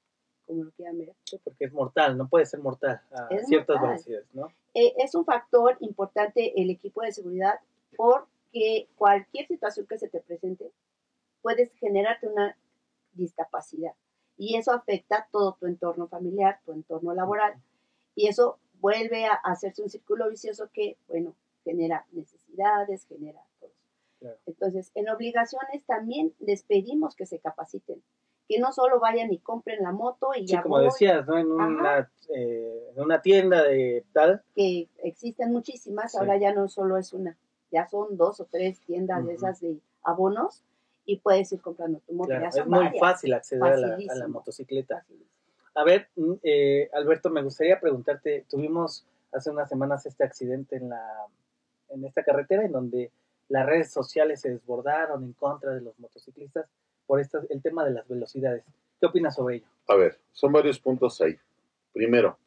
como 0.45 0.63
lo 0.63 0.71
quieran 0.71 0.97
ver. 0.97 1.13
porque 1.43 1.65
es 1.65 1.73
mortal, 1.73 2.17
no 2.17 2.27
puede 2.27 2.45
ser 2.45 2.59
mortal 2.59 3.01
a 3.11 3.27
ciertas 3.45 3.81
velocidades, 3.81 4.27
¿no? 4.33 4.47
Eh, 4.73 4.93
es 4.97 5.15
un 5.15 5.25
factor 5.25 5.77
importante 5.79 6.61
el 6.61 6.69
equipo 6.69 7.01
de 7.01 7.11
seguridad 7.11 7.59
porque 7.97 8.87
cualquier 8.95 9.47
situación 9.47 9.87
que 9.87 9.97
se 9.97 10.09
te 10.09 10.21
presente 10.21 10.71
puedes 11.41 11.71
generarte 11.73 12.27
una 12.27 12.55
discapacidad 13.13 13.93
y 14.39 14.55
eso 14.55 14.71
afecta 14.71 15.27
todo 15.31 15.55
tu 15.59 15.67
entorno 15.67 16.07
familiar, 16.07 16.59
tu 16.65 16.71
entorno 16.71 17.13
laboral. 17.13 17.53
Y 18.15 18.27
eso 18.27 18.57
vuelve 18.81 19.27
a 19.27 19.33
hacerse 19.33 19.83
un 19.83 19.89
círculo 19.89 20.27
vicioso 20.29 20.69
que, 20.73 20.97
bueno, 21.07 21.35
genera 21.63 22.07
necesidades, 22.11 23.05
genera 23.05 23.43
entonces, 24.45 24.91
en 24.95 25.09
obligaciones 25.09 25.83
también 25.85 26.33
les 26.39 26.63
pedimos 26.63 27.15
que 27.15 27.25
se 27.25 27.39
capaciten, 27.39 28.01
que 28.47 28.59
no 28.59 28.73
solo 28.73 28.99
vayan 28.99 29.31
y 29.31 29.39
compren 29.39 29.83
la 29.83 29.91
moto 29.91 30.31
y 30.35 30.47
sí, 30.47 30.57
como 30.57 30.79
decías, 30.79 31.25
¿no? 31.27 31.37
En 31.37 31.51
una, 31.51 32.11
eh, 32.29 32.91
en 32.93 33.01
una 33.01 33.21
tienda 33.21 33.63
de 33.63 34.03
tal. 34.11 34.43
Que 34.55 34.89
existen 35.03 35.51
muchísimas, 35.51 36.15
ahora 36.15 36.37
ya 36.37 36.53
no 36.53 36.67
solo 36.67 36.97
es 36.97 37.13
una, 37.13 37.37
ya 37.71 37.87
son 37.87 38.17
dos 38.17 38.39
o 38.41 38.45
tres 38.45 38.81
tiendas 38.81 39.25
de 39.25 39.33
esas 39.35 39.61
de 39.61 39.79
abonos 40.03 40.63
y 41.09 41.17
puedes 41.17 41.51
ir 41.51 41.59
comprando 41.59 41.99
tu 42.05 42.13
moto. 42.13 42.33
es 42.33 42.65
muy 42.67 42.87
fácil 42.99 43.33
acceder 43.33 43.63
a 43.63 44.15
la, 44.15 44.27
motocicleta. 44.27 45.03
A 45.73 45.83
ver, 45.83 46.07
mm, 46.15 46.33
eh, 46.43 46.89
Alberto, 46.93 47.31
me 47.31 47.41
gustaría 47.41 47.79
preguntarte, 47.79 48.45
tuvimos 48.47 49.07
hace 49.31 49.49
unas 49.49 49.67
semanas 49.67 50.05
este 50.05 50.23
accidente 50.23 50.75
en 50.75 50.89
la 50.89 51.25
en 51.89 52.05
esta 52.05 52.23
carretera 52.23 52.63
en 52.63 52.71
donde 52.71 53.11
las 53.47 53.65
redes 53.65 53.91
sociales 53.91 54.41
se 54.41 54.51
desbordaron 54.51 55.23
en 55.23 55.33
contra 55.33 55.73
de 55.73 55.81
los 55.81 55.97
motociclistas 55.99 56.67
por 57.07 57.19
esto, 57.19 57.41
el 57.49 57.61
tema 57.63 57.83
de 57.83 57.91
las 57.91 58.07
velocidades. 58.07 58.63
¿Qué 58.99 59.07
opinas 59.07 59.33
sobre 59.33 59.55
ello? 59.55 59.67
A 59.87 59.95
ver, 59.95 60.19
son 60.31 60.51
varios 60.51 60.79
puntos 60.79 61.19
ahí. 61.21 61.35
Primero, 61.91 62.37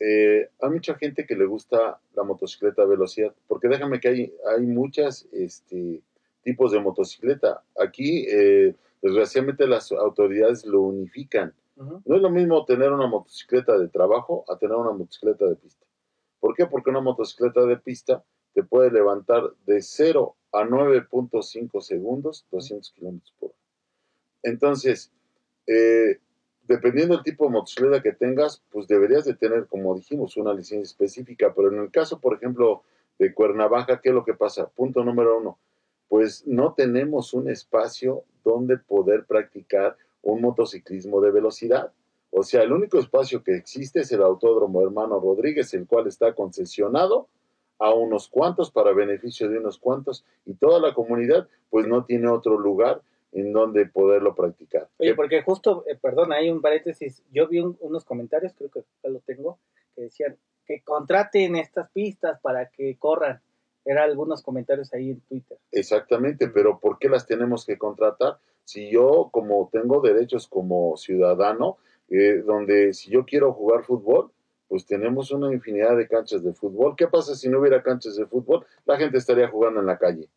eh, 0.00 0.50
hay 0.60 0.70
mucha 0.70 0.96
gente 0.96 1.24
que 1.24 1.36
le 1.36 1.44
gusta 1.44 2.00
la 2.16 2.24
motocicleta 2.24 2.82
a 2.82 2.86
velocidad, 2.86 3.32
porque 3.46 3.68
déjame 3.68 4.00
que 4.00 4.08
hay, 4.08 4.34
hay 4.48 4.66
muchos 4.66 5.28
este, 5.30 6.02
tipos 6.44 6.72
de 6.72 6.80
motocicleta. 6.80 7.62
Aquí, 7.78 8.26
eh, 8.28 8.74
desgraciadamente, 9.02 9.66
las 9.66 9.90
autoridades 9.90 10.64
lo 10.64 10.82
unifican. 10.82 11.52
No 11.76 12.02
es 12.04 12.22
lo 12.22 12.30
mismo 12.30 12.64
tener 12.64 12.92
una 12.92 13.08
motocicleta 13.08 13.76
de 13.76 13.88
trabajo 13.88 14.44
a 14.48 14.56
tener 14.56 14.76
una 14.76 14.92
motocicleta 14.92 15.46
de 15.46 15.56
pista. 15.56 15.84
¿Por 16.38 16.54
qué? 16.54 16.66
Porque 16.66 16.90
una 16.90 17.00
motocicleta 17.00 17.64
de 17.66 17.76
pista 17.78 18.22
te 18.52 18.62
puede 18.62 18.92
levantar 18.92 19.42
de 19.66 19.82
0 19.82 20.36
a 20.52 20.62
9.5 20.62 21.80
segundos, 21.80 22.46
200 22.52 22.92
kilómetros 22.92 23.34
por 23.40 23.50
hora. 23.50 23.58
Entonces, 24.44 25.10
eh, 25.66 26.20
dependiendo 26.68 27.14
del 27.14 27.24
tipo 27.24 27.46
de 27.46 27.50
motocicleta 27.50 28.02
que 28.02 28.12
tengas, 28.12 28.62
pues 28.70 28.86
deberías 28.86 29.24
de 29.24 29.34
tener, 29.34 29.66
como 29.66 29.94
dijimos, 29.96 30.36
una 30.36 30.54
licencia 30.54 30.84
específica. 30.84 31.52
Pero 31.54 31.72
en 31.72 31.80
el 31.80 31.90
caso, 31.90 32.20
por 32.20 32.36
ejemplo, 32.36 32.84
de 33.18 33.34
Cuernavaca, 33.34 34.00
¿qué 34.00 34.10
es 34.10 34.14
lo 34.14 34.24
que 34.24 34.34
pasa? 34.34 34.68
Punto 34.68 35.04
número 35.04 35.38
uno, 35.38 35.58
pues 36.14 36.46
no 36.46 36.74
tenemos 36.74 37.34
un 37.34 37.50
espacio 37.50 38.22
donde 38.44 38.78
poder 38.78 39.24
practicar 39.24 39.96
un 40.22 40.42
motociclismo 40.42 41.20
de 41.20 41.32
velocidad. 41.32 41.90
O 42.30 42.44
sea, 42.44 42.62
el 42.62 42.70
único 42.70 43.00
espacio 43.00 43.42
que 43.42 43.56
existe 43.56 44.02
es 44.02 44.12
el 44.12 44.22
Autódromo 44.22 44.80
Hermano 44.80 45.18
Rodríguez, 45.18 45.74
el 45.74 45.88
cual 45.88 46.06
está 46.06 46.32
concesionado 46.32 47.26
a 47.80 47.92
unos 47.92 48.28
cuantos 48.28 48.70
para 48.70 48.92
beneficio 48.92 49.48
de 49.48 49.58
unos 49.58 49.76
cuantos 49.76 50.24
y 50.46 50.54
toda 50.54 50.78
la 50.78 50.94
comunidad 50.94 51.48
pues 51.68 51.88
no 51.88 52.04
tiene 52.04 52.28
otro 52.28 52.60
lugar 52.60 53.02
en 53.32 53.52
donde 53.52 53.86
poderlo 53.86 54.36
practicar. 54.36 54.86
Oye, 54.98 55.16
porque 55.16 55.42
justo, 55.42 55.84
eh, 55.88 55.98
perdón, 56.00 56.32
hay 56.32 56.48
un 56.48 56.60
paréntesis, 56.60 57.24
yo 57.32 57.48
vi 57.48 57.58
unos 57.58 58.04
comentarios, 58.04 58.52
creo 58.56 58.70
que 58.70 58.84
ya 59.02 59.10
lo 59.10 59.18
tengo, 59.18 59.58
que 59.96 60.02
decían 60.02 60.36
que 60.64 60.80
contraten 60.82 61.56
estas 61.56 61.90
pistas 61.90 62.38
para 62.40 62.68
que 62.68 62.96
corran. 63.00 63.40
Era 63.84 64.04
algunos 64.04 64.42
comentarios 64.42 64.92
ahí 64.94 65.10
en 65.10 65.20
Twitter. 65.20 65.58
Exactamente, 65.72 66.48
pero 66.48 66.78
¿por 66.78 66.98
qué 66.98 67.08
las 67.08 67.26
tenemos 67.26 67.66
que 67.66 67.76
contratar? 67.76 68.38
Si 68.64 68.90
yo, 68.90 69.28
como 69.30 69.68
tengo 69.72 70.00
derechos 70.00 70.48
como 70.48 70.96
ciudadano, 70.96 71.76
eh, 72.08 72.42
donde 72.44 72.94
si 72.94 73.10
yo 73.10 73.24
quiero 73.24 73.52
jugar 73.52 73.84
fútbol, 73.84 74.30
pues 74.68 74.86
tenemos 74.86 75.30
una 75.30 75.52
infinidad 75.52 75.96
de 75.96 76.08
canchas 76.08 76.42
de 76.42 76.54
fútbol. 76.54 76.94
¿Qué 76.96 77.06
pasa 77.06 77.34
si 77.34 77.48
no 77.48 77.60
hubiera 77.60 77.82
canchas 77.82 78.16
de 78.16 78.26
fútbol? 78.26 78.64
La 78.86 78.96
gente 78.96 79.18
estaría 79.18 79.48
jugando 79.48 79.80
en 79.80 79.86
la 79.86 79.98
calle. 79.98 80.28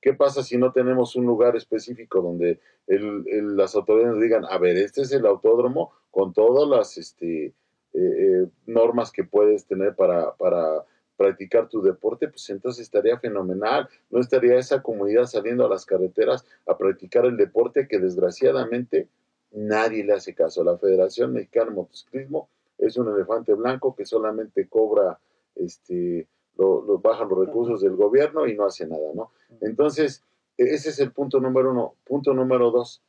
¿Qué 0.00 0.14
pasa 0.14 0.42
si 0.42 0.58
no 0.58 0.72
tenemos 0.72 1.14
un 1.14 1.26
lugar 1.26 1.54
específico 1.56 2.20
donde 2.20 2.58
las 2.88 3.76
autoridades 3.76 4.20
digan, 4.20 4.44
a 4.44 4.58
ver, 4.58 4.76
este 4.76 5.02
es 5.02 5.12
el 5.12 5.24
autódromo 5.26 5.92
con 6.10 6.32
todas 6.32 6.68
las 6.68 6.98
este, 6.98 7.46
eh, 7.46 7.54
eh, 7.94 8.48
normas 8.66 9.12
que 9.12 9.22
puedes 9.22 9.64
tener 9.66 9.94
para, 9.94 10.34
para 10.34 10.84
practicar 11.16 11.68
tu 11.68 11.82
deporte, 11.82 12.28
pues 12.28 12.48
entonces 12.50 12.82
estaría 12.82 13.18
fenomenal. 13.18 13.88
No 14.10 14.20
estaría 14.20 14.58
esa 14.58 14.82
comunidad 14.82 15.24
saliendo 15.24 15.66
a 15.66 15.68
las 15.68 15.86
carreteras 15.86 16.44
a 16.66 16.76
practicar 16.76 17.26
el 17.26 17.36
deporte 17.36 17.86
que 17.86 17.98
desgraciadamente 17.98 19.08
nadie 19.52 20.04
le 20.04 20.14
hace 20.14 20.34
caso. 20.34 20.64
La 20.64 20.78
Federación 20.78 21.32
Mexicana 21.32 21.70
de 21.70 21.76
Motociclismo 21.76 22.48
es 22.78 22.96
un 22.96 23.14
elefante 23.14 23.54
blanco 23.54 23.94
que 23.94 24.04
solamente 24.04 24.66
cobra 24.68 25.18
este 25.54 26.26
lo, 26.56 26.98
baja 26.98 27.24
los 27.24 27.38
recursos 27.38 27.80
del 27.80 27.96
gobierno 27.96 28.46
y 28.46 28.54
no 28.54 28.66
hace 28.66 28.86
nada, 28.86 29.12
¿no? 29.14 29.30
Entonces, 29.60 30.22
e, 30.58 30.64
ese 30.64 30.90
es 30.90 30.98
el 30.98 31.12
punto 31.12 31.40
número 31.40 31.70
uno. 31.70 31.94
Punto 32.04 32.34
número 32.34 32.70
dos, 32.70 33.02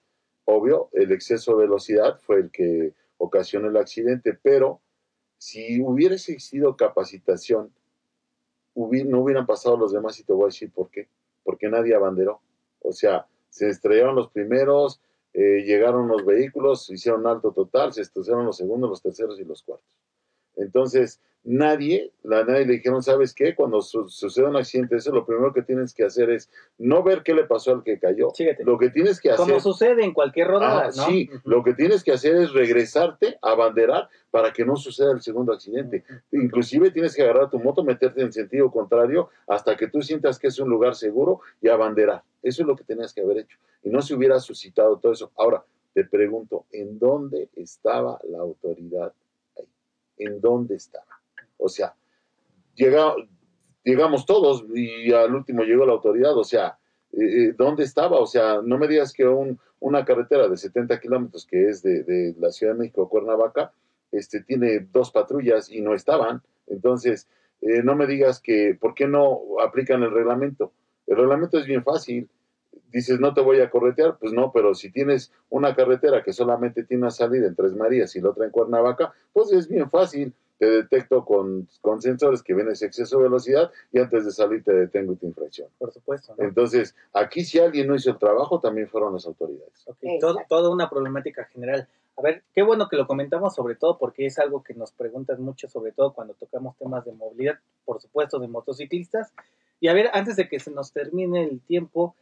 obvio, 0.46 0.90
el 0.94 1.12
exceso 1.12 1.52
de 1.58 1.66
velocidad 1.66 2.20
fue 2.20 2.38
el 2.38 2.52
que 2.52 2.94
ocasionó 3.18 3.68
el 3.68 3.78
accidente, 3.78 4.38
pero 4.42 4.82
si 5.38 5.82
hubiera 5.82 6.16
existido 6.16 6.78
capacitación, 6.78 7.74
no 8.76 9.22
hubieran 9.22 9.46
pasado 9.46 9.78
los 9.78 9.92
demás 9.92 10.20
y 10.20 10.24
te 10.24 10.34
voy 10.34 10.44
a 10.44 10.48
decir 10.48 10.72
por 10.72 10.90
qué. 10.90 11.08
Porque 11.44 11.70
nadie 11.70 11.96
abanderó. 11.96 12.42
O 12.82 12.92
sea, 12.92 13.28
se 13.50 13.70
estrellaron 13.70 14.16
los 14.16 14.30
primeros, 14.30 15.02
eh, 15.34 15.64
llegaron 15.66 16.08
los 16.08 16.26
vehículos, 16.26 16.90
hicieron 16.90 17.26
alto 17.28 17.52
total, 17.52 17.94
se 17.94 18.02
estrellaron 18.02 18.46
los 18.46 18.58
segundos, 18.58 18.90
los 18.90 19.02
terceros 19.02 19.40
y 19.40 19.46
los 19.46 19.64
cuartos. 19.64 19.98
Entonces, 20.56 21.20
nadie, 21.44 22.12
la 22.24 22.44
nadie 22.46 22.66
le 22.66 22.74
dijeron, 22.74 23.04
¿sabes 23.04 23.34
qué? 23.34 23.54
Cuando 23.54 23.82
sucede 23.82 24.46
un 24.46 24.56
accidente, 24.56 24.96
eso 24.96 25.12
lo 25.12 25.26
primero 25.26 25.54
que 25.54 25.62
tienes 25.62 25.94
que 25.94 26.04
hacer 26.04 26.30
es 26.30 26.50
no 26.78 27.04
ver 27.04 27.24
qué 27.24 27.34
le 27.34 27.44
pasó 27.44 27.72
al 27.72 27.84
que 27.84 28.00
cayó. 28.00 28.30
Lo 28.60 28.78
que 28.78 28.90
tienes 28.90 29.20
que 29.20 29.32
hacer. 29.32 29.46
Como 29.46 29.60
sucede 29.60 30.04
en 30.04 30.14
cualquier 30.14 30.48
rodada, 30.48 30.88
ah, 30.88 30.92
Sí, 30.92 31.30
lo 31.44 31.64
que 31.64 31.74
tienes 31.74 32.04
que 32.04 32.12
hacer 32.12 32.36
es 32.38 32.54
regresarte 32.54 33.38
a 33.42 33.56
banderar 33.56 34.10
para 34.32 34.54
que 34.54 34.66
no 34.66 34.76
suceda 34.76 35.12
el 35.12 35.22
segundo 35.22 35.54
accidente. 35.54 36.04
Inclusive 36.32 36.92
tienes 36.92 37.16
que 37.16 37.24
agarrar 37.24 37.50
tu 37.50 37.60
moto, 37.60 37.84
meterte 37.84 38.22
en 38.22 38.32
sentido 38.32 38.72
contrario 38.72 39.30
hasta 39.48 39.76
que 39.76 39.88
tú 39.88 40.02
sientas 40.02 40.40
que 40.40 40.48
es 40.48 40.60
un 40.60 40.70
lugar 40.70 40.96
seguro 40.96 41.42
y 41.62 41.68
abanderar. 41.68 42.24
Eso 42.42 42.64
es 42.64 42.68
lo 42.68 42.76
que 42.76 42.84
tenías 42.84 43.14
que 43.14 43.22
haber 43.22 43.40
hecho. 43.40 43.58
Y 43.84 43.90
no 43.90 44.02
se 44.02 44.16
hubiera 44.16 44.40
suscitado 44.40 44.98
todo 44.98 45.12
eso. 45.12 45.32
Ahora, 45.38 45.64
te 45.94 46.06
pregunto, 46.06 46.66
¿en 46.72 46.98
dónde 46.98 47.50
estaba 47.56 48.20
la 48.28 48.40
autoridad? 48.40 49.14
¿En 50.18 50.40
dónde 50.42 50.76
estaba? 50.76 51.22
O 51.58 51.70
sea, 51.70 51.96
llegamos 52.76 54.26
todos 54.26 54.66
y 54.74 55.12
al 55.14 55.34
último 55.34 55.64
llegó 55.64 55.86
la 55.86 55.94
autoridad, 55.94 56.38
o 56.38 56.44
sea, 56.44 56.78
eh, 57.14 57.18
eh, 57.22 57.54
¿dónde 57.58 57.84
estaba? 57.84 58.20
O 58.20 58.26
sea, 58.26 58.62
no 58.64 58.78
me 58.78 58.88
digas 58.88 59.14
que 59.14 59.26
una 59.80 60.06
carretera 60.06 60.48
de 60.48 60.58
70 60.58 61.00
kilómetros 61.00 61.46
que 61.46 61.70
es 61.70 61.84
de, 61.84 62.36
la 62.40 62.52
Ciudad 62.52 62.74
de 62.74 62.80
México 62.80 63.04
a 63.04 63.10
Cuernavaca, 63.10 63.74
este, 64.12 64.42
tiene 64.42 64.88
dos 64.92 65.12
patrullas 65.12 65.70
y 65.70 65.82
no 65.82 65.94
estaban. 65.94 66.42
Entonces, 66.68 67.28
eh, 67.62 67.84
no 67.84 67.96
me 67.96 68.08
digas 68.08 68.40
que, 68.40 68.78
¿por 68.80 68.94
qué 68.94 69.08
no 69.08 69.42
aplican 69.64 70.04
el 70.04 70.12
reglamento? 70.12 70.72
El 71.08 71.18
reglamento 71.18 71.58
es 71.58 71.66
bien 71.66 71.84
fácil. 71.84 72.30
Dices, 72.94 73.20
no 73.20 73.34
te 73.34 73.42
voy 73.42 73.60
a 73.60 73.70
corretear, 73.70 74.18
pues 74.20 74.32
no, 74.32 74.52
pero 74.54 74.74
si 74.76 74.92
tienes 74.92 75.34
una 75.50 75.76
carretera 75.76 76.24
que 76.24 76.32
solamente 76.32 76.84
tiene 76.84 77.02
una 77.04 77.12
salida 77.12 77.48
en 77.48 77.56
Tres 77.56 77.74
Marías 77.74 78.16
y 78.16 78.22
la 78.22 78.30
otra 78.30 78.46
en 78.46 78.52
Cuernavaca, 78.52 79.14
pues 79.34 79.52
es 79.52 79.68
bien 79.68 79.90
fácil 79.90 80.34
te 80.60 80.68
detecto 80.68 81.26
con, 81.26 81.68
con, 81.82 82.02
sensores 82.02 82.44
que 82.44 82.54
ven 82.54 82.70
ese 82.70 82.86
exceso 82.86 83.18
de 83.18 83.24
velocidad 83.24 83.72
y 83.92 84.00
antes 84.00 84.24
de 84.24 84.32
salir 84.32 84.64
te 84.64 84.72
detengo 84.72 85.14
y 85.14 85.16
te 85.16 85.26
infracción. 85.26 85.68
Por 85.80 85.92
supuesto. 85.92 86.36
Entonces, 86.38 86.96
aquí 87.12 87.44
si 87.44 87.60
alguien 87.60 87.88
no 87.88 87.96
hizo 87.96 88.12
el 88.12 88.20
trabajo, 88.20 88.60
también 88.60 88.88
fueron 88.88 89.14
las 89.14 89.26
autoridades. 89.26 89.84
Okay. 89.88 90.20
toda 90.20 90.70
una 90.70 90.90
problemática 90.90 91.46
general. 91.46 91.90
A 92.16 92.22
ver, 92.22 92.44
qué 92.54 92.62
bueno 92.62 92.88
que 92.88 92.96
lo 92.96 93.08
comentamos 93.08 93.56
sobre 93.56 93.76
todo 93.76 93.98
porque 93.98 94.26
es 94.26 94.38
algo 94.38 94.64
que 94.64 94.76
nos 94.76 94.92
preguntan 94.92 95.42
mucho, 95.42 95.68
sobre 95.68 95.92
todo 95.92 96.14
cuando 96.14 96.36
tocamos 96.36 96.78
temas 96.78 97.04
de 97.06 97.12
movilidad, 97.12 97.58
por 97.86 98.00
supuesto, 98.00 98.40
de 98.40 98.48
motociclistas. 98.48 99.34
Y 99.80 99.88
a 99.88 99.94
ver, 99.94 100.12
antes 100.14 100.36
de 100.36 100.48
que 100.48 100.60
se 100.60 100.72
nos 100.72 100.94
termine 100.94 101.44
el 101.44 101.60
tiempo, 101.62 102.16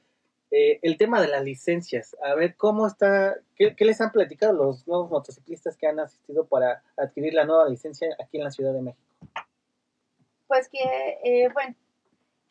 eh, 0.54 0.80
el 0.82 0.98
tema 0.98 1.22
de 1.22 1.30
las 1.30 1.46
licencias, 1.46 2.18
a 2.22 2.36
ver 2.36 2.58
cómo 2.58 2.86
está, 2.86 3.38
qué, 3.56 3.74
les 3.80 4.02
han 4.02 4.12
platicado 4.12 4.52
los 4.52 4.86
nuevos 4.86 5.10
motociclistas 5.10 5.78
que 5.78 5.88
han 5.88 5.98
asistido 6.02 6.46
para 6.46 6.84
adquirir 6.98 7.34
la 7.34 7.46
nueva 7.46 7.70
licencia 7.70 8.10
aquí 8.22 8.38
en 8.38 8.44
la 8.44 8.52
Ciudad 8.52 8.74
de 8.74 8.82
México. 8.82 9.02
Pues 10.48 10.68
que, 10.68 10.80
eh, 11.24 11.48
bueno, 11.54 11.74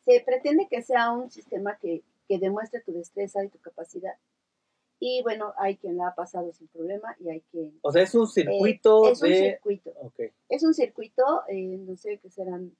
se 0.05 0.19
pretende 0.21 0.67
que 0.67 0.81
sea 0.81 1.11
un 1.11 1.29
sistema 1.29 1.77
que, 1.77 2.03
demuestre 2.27 2.79
tu 2.79 2.93
destreza 2.93 3.43
y 3.43 3.49
tu 3.49 3.59
capacidad. 3.59 4.15
Y 5.01 5.21
bueno, 5.21 5.53
hay 5.57 5.75
quien 5.75 5.97
la 5.97 6.07
ha 6.07 6.15
pasado 6.15 6.53
sin 6.53 6.69
problema 6.69 7.13
y 7.19 7.29
hay 7.29 7.41
quien... 7.51 7.77
O 7.81 7.91
sea, 7.91 8.03
es 8.03 8.15
un 8.15 8.25
circuito 8.25 9.09
eh, 9.09 9.11
es 9.11 9.21
un 9.21 9.33
circuito. 9.33 9.93
Es 10.47 10.63
un 10.63 10.73
circuito, 10.73 11.43
no 11.49 11.97
sé, 11.97 12.19
que 12.19 12.29
serán 12.29 12.71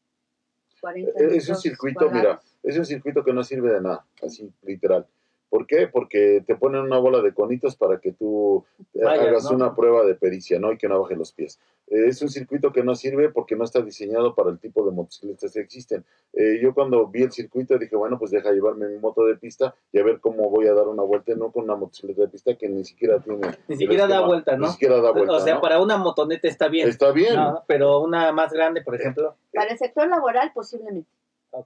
40 0.81 1.11
Es 1.15 1.47
un 1.47 1.55
circuito, 1.55 2.09
mira, 2.11 2.41
es 2.63 2.77
un 2.77 2.85
circuito 2.85 3.23
que 3.23 3.31
no 3.33 3.43
sirve 3.43 3.71
de 3.73 3.81
nada, 3.81 4.05
así 4.21 4.51
literal. 4.63 5.07
¿Por 5.51 5.67
qué? 5.67 5.89
Porque 5.89 6.41
te 6.47 6.55
ponen 6.55 6.79
una 6.79 6.97
bola 6.97 7.21
de 7.21 7.33
conitos 7.33 7.75
para 7.75 7.99
que 7.99 8.13
tú 8.13 8.63
hagas 9.05 9.51
una 9.51 9.75
prueba 9.75 10.05
de 10.05 10.15
pericia, 10.15 10.59
¿no? 10.59 10.71
Y 10.71 10.77
que 10.77 10.87
no 10.87 11.01
baje 11.01 11.17
los 11.17 11.33
pies. 11.33 11.59
Eh, 11.87 12.07
es 12.07 12.21
un 12.21 12.29
circuito 12.29 12.71
que 12.71 12.85
no 12.85 12.95
sirve 12.95 13.27
porque 13.27 13.57
no 13.57 13.65
está 13.65 13.81
diseñado 13.81 14.33
para 14.33 14.49
el 14.49 14.59
tipo 14.59 14.85
de 14.85 14.91
motocicletas 14.91 15.51
que 15.51 15.59
existen. 15.59 16.05
Eh, 16.31 16.61
yo 16.61 16.73
cuando 16.73 17.05
vi 17.07 17.23
el 17.23 17.33
circuito 17.33 17.77
dije, 17.77 17.97
bueno, 17.97 18.17
pues 18.17 18.31
deja 18.31 18.53
llevarme 18.53 18.87
mi 18.87 18.97
moto 18.97 19.25
de 19.25 19.35
pista 19.35 19.75
y 19.91 19.99
a 19.99 20.05
ver 20.05 20.21
cómo 20.21 20.49
voy 20.49 20.67
a 20.67 20.73
dar 20.73 20.87
una 20.87 21.03
vuelta, 21.03 21.33
no 21.35 21.51
con 21.51 21.65
una 21.65 21.75
motocicleta 21.75 22.21
de 22.21 22.27
pista 22.29 22.55
que 22.55 22.69
ni 22.69 22.85
siquiera 22.85 23.19
tiene... 23.19 23.41
Ni 23.67 23.75
siquiera 23.75 24.07
da 24.07 24.25
vuelta, 24.25 24.55
¿no? 24.55 24.67
Ni 24.67 24.71
siquiera 24.71 25.01
da 25.01 25.11
vuelta. 25.11 25.33
O 25.33 25.39
sea, 25.41 25.59
para 25.59 25.81
una 25.81 25.97
motoneta 25.97 26.47
está 26.47 26.69
bien. 26.69 26.87
Está 26.87 27.11
bien. 27.11 27.37
pero 27.67 27.99
una 27.99 28.31
más 28.31 28.53
grande, 28.53 28.83
por 28.83 28.95
ejemplo. 28.95 29.35
Para 29.53 29.71
el 29.71 29.77
sector 29.77 30.07
laboral, 30.07 30.53
posiblemente. 30.53 31.09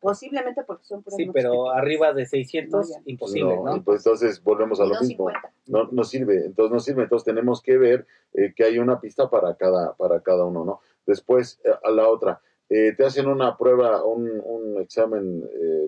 Posiblemente 0.02 0.64
porque 0.64 0.84
son 0.86 1.04
Sí, 1.08 1.30
pero 1.32 1.70
arriba 1.70 2.12
de 2.14 2.26
600, 2.26 3.00
imposible, 3.06 3.56
¿no? 3.64 3.84
Pues 3.84 4.06
entonces 4.06 4.44
volvemos 4.44 4.80
a 4.80 4.86
lo 4.86 5.00
mismo. 5.00 5.30
No, 5.68 5.88
no 5.92 6.04
sirve, 6.04 6.46
entonces 6.46 6.72
no 6.72 6.80
sirve. 6.80 7.04
Entonces 7.04 7.26
tenemos 7.26 7.62
que 7.62 7.78
ver 7.78 8.08
eh, 8.34 8.54
que 8.56 8.64
hay 8.64 8.80
una 8.80 9.00
pista 9.00 9.30
para 9.30 9.56
cada, 9.56 9.94
para 9.94 10.22
cada 10.22 10.46
uno, 10.46 10.66
¿no? 10.66 10.82
Después, 11.06 11.60
eh, 11.64 11.70
a 11.84 11.92
la 11.92 12.10
otra, 12.10 12.42
eh, 12.70 12.94
te 12.98 13.06
hacen 13.06 13.28
una 13.28 13.58
prueba, 13.58 14.04
un, 14.04 14.28
un 14.44 14.82
examen 14.82 15.48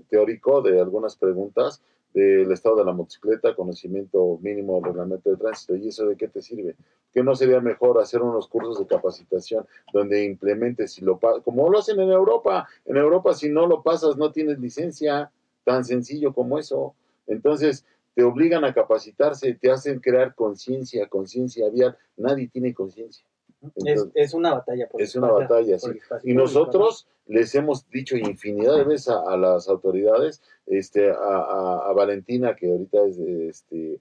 teórico 0.10 0.62
de 0.62 0.80
algunas 0.80 1.16
preguntas 1.16 1.82
del 2.14 2.52
estado 2.52 2.78
de 2.78 2.86
la 2.86 2.94
motocicleta, 2.94 3.56
conocimiento 3.56 4.40
mínimo 4.42 4.82
reglamento 4.84 5.30
de 5.30 5.38
tránsito. 5.38 5.76
¿Y 5.76 5.90
eso 5.90 6.08
de 6.08 6.16
qué 6.16 6.28
te 6.28 6.42
sirve? 6.42 6.76
¿Que 7.14 7.24
no 7.24 7.36
sería 7.36 7.60
mejor 7.62 8.00
hacer 8.00 8.22
unos 8.22 8.48
cursos 8.48 8.80
de 8.80 8.88
capacitación 8.88 9.66
donde 9.94 10.24
implementes, 10.24 10.94
si 10.94 11.06
lo 11.06 11.20
como 11.20 11.70
lo 11.70 11.80
hacen 11.80 12.00
en 12.00 12.10
Europa? 12.10 12.68
En 12.86 12.98
Europa, 12.98 13.34
si 13.34 13.50
no 13.50 13.68
lo 13.68 13.84
pasas, 13.84 14.18
no 14.18 14.32
tienes 14.32 14.60
licencia, 14.60 15.32
tan 15.64 15.86
sencillo 15.86 16.34
como 16.34 16.58
eso. 16.58 16.96
Entonces, 17.28 17.86
te 18.16 18.24
obligan 18.24 18.66
a 18.66 18.74
capacitarse, 18.74 19.54
te 19.54 19.70
hacen 19.70 20.00
crear 20.00 20.34
conciencia, 20.34 21.08
conciencia 21.08 21.70
vial. 21.70 21.98
Nadie 22.16 22.48
tiene 22.48 22.74
conciencia. 22.74 23.26
Es, 24.14 24.34
una 24.34 24.54
batalla. 24.54 24.88
Por 24.88 25.02
es 25.02 25.16
una 25.16 25.32
batalla, 25.32 25.80
sí. 25.80 25.92
Y 26.24 26.34
nosotros 26.34 27.08
les 27.28 27.54
hemos 27.56 27.90
dicho 27.90 28.16
infinidad 28.16 28.78
de 28.78 28.84
veces 28.84 29.10
a, 29.10 29.38
las 29.38 29.68
autoridades, 29.68 30.42
este, 30.66 31.12
a, 31.12 31.92
Valentina, 31.96 32.56
que 32.56 32.70
ahorita 32.70 33.06
es 33.06 33.18
este, 33.18 34.00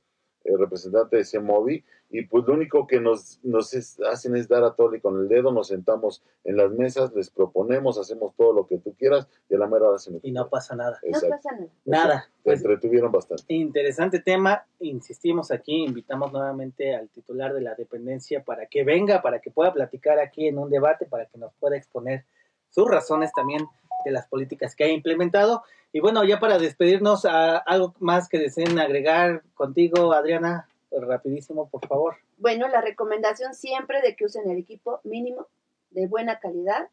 representante 0.58 1.16
de 1.16 1.24
CEMOVI, 1.24 1.84
y 2.10 2.26
pues 2.26 2.46
lo 2.46 2.54
único 2.54 2.86
que 2.86 3.00
nos, 3.00 3.40
nos 3.42 3.74
hacen 4.10 4.36
es 4.36 4.48
dar 4.48 4.62
a 4.62 4.74
tole 4.74 5.00
con 5.00 5.18
el 5.20 5.28
dedo, 5.28 5.50
nos 5.52 5.68
sentamos 5.68 6.22
en 6.44 6.56
las 6.56 6.70
mesas, 6.70 7.12
les 7.14 7.30
proponemos, 7.30 7.98
hacemos 7.98 8.34
todo 8.36 8.52
lo 8.52 8.66
que 8.66 8.78
tú 8.78 8.94
quieras 8.94 9.28
y 9.48 9.54
a 9.54 9.58
la 9.58 9.66
mera 9.66 9.88
hora 9.88 9.98
se 9.98 10.12
Y 10.22 10.30
no 10.30 10.48
pasa 10.48 10.76
nada. 10.76 11.00
No 11.02 11.20
pasa 11.20 11.52
nada. 11.52 11.68
Nada. 11.84 12.28
Te 12.36 12.42
pues, 12.44 12.60
entretuvieron 12.60 13.10
bastante. 13.10 13.44
Interesante 13.48 14.20
tema, 14.20 14.64
insistimos 14.80 15.50
aquí, 15.50 15.84
invitamos 15.84 16.32
nuevamente 16.32 16.94
al 16.94 17.08
titular 17.08 17.52
de 17.52 17.60
la 17.60 17.74
dependencia 17.74 18.44
para 18.44 18.66
que 18.66 18.84
venga, 18.84 19.20
para 19.20 19.40
que 19.40 19.50
pueda 19.50 19.72
platicar 19.72 20.20
aquí 20.20 20.46
en 20.46 20.58
un 20.58 20.70
debate, 20.70 21.06
para 21.06 21.26
que 21.26 21.38
nos 21.38 21.52
pueda 21.54 21.76
exponer 21.76 22.24
sus 22.70 22.88
razones 22.88 23.32
también 23.32 23.66
de 24.04 24.10
las 24.10 24.26
políticas 24.26 24.74
que 24.74 24.84
ha 24.84 24.88
implementado. 24.88 25.62
Y 25.92 26.00
bueno, 26.00 26.24
ya 26.24 26.38
para 26.40 26.58
despedirnos, 26.58 27.24
algo 27.24 27.94
más 27.98 28.28
que 28.28 28.38
deseen 28.38 28.78
agregar 28.78 29.42
contigo, 29.54 30.12
Adriana 30.12 30.68
rapidísimo, 30.90 31.68
por 31.68 31.86
favor. 31.86 32.16
Bueno, 32.38 32.68
la 32.68 32.80
recomendación 32.80 33.54
siempre 33.54 34.00
de 34.02 34.16
que 34.16 34.24
usen 34.24 34.48
el 34.50 34.58
equipo 34.58 35.00
mínimo, 35.04 35.46
de 35.90 36.06
buena 36.06 36.38
calidad 36.38 36.88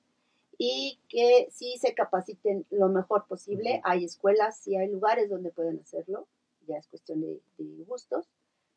y 0.57 0.99
que 1.09 1.47
sí 1.51 1.77
se 1.79 1.93
capaciten 1.93 2.65
lo 2.69 2.89
mejor 2.89 3.25
posible. 3.27 3.81
Hay 3.83 4.05
escuelas, 4.05 4.57
sí 4.57 4.75
hay 4.75 4.89
lugares 4.89 5.29
donde 5.29 5.51
pueden 5.51 5.79
hacerlo, 5.79 6.27
ya 6.67 6.77
es 6.77 6.87
cuestión 6.87 7.21
de, 7.21 7.39
gustos, 7.85 8.27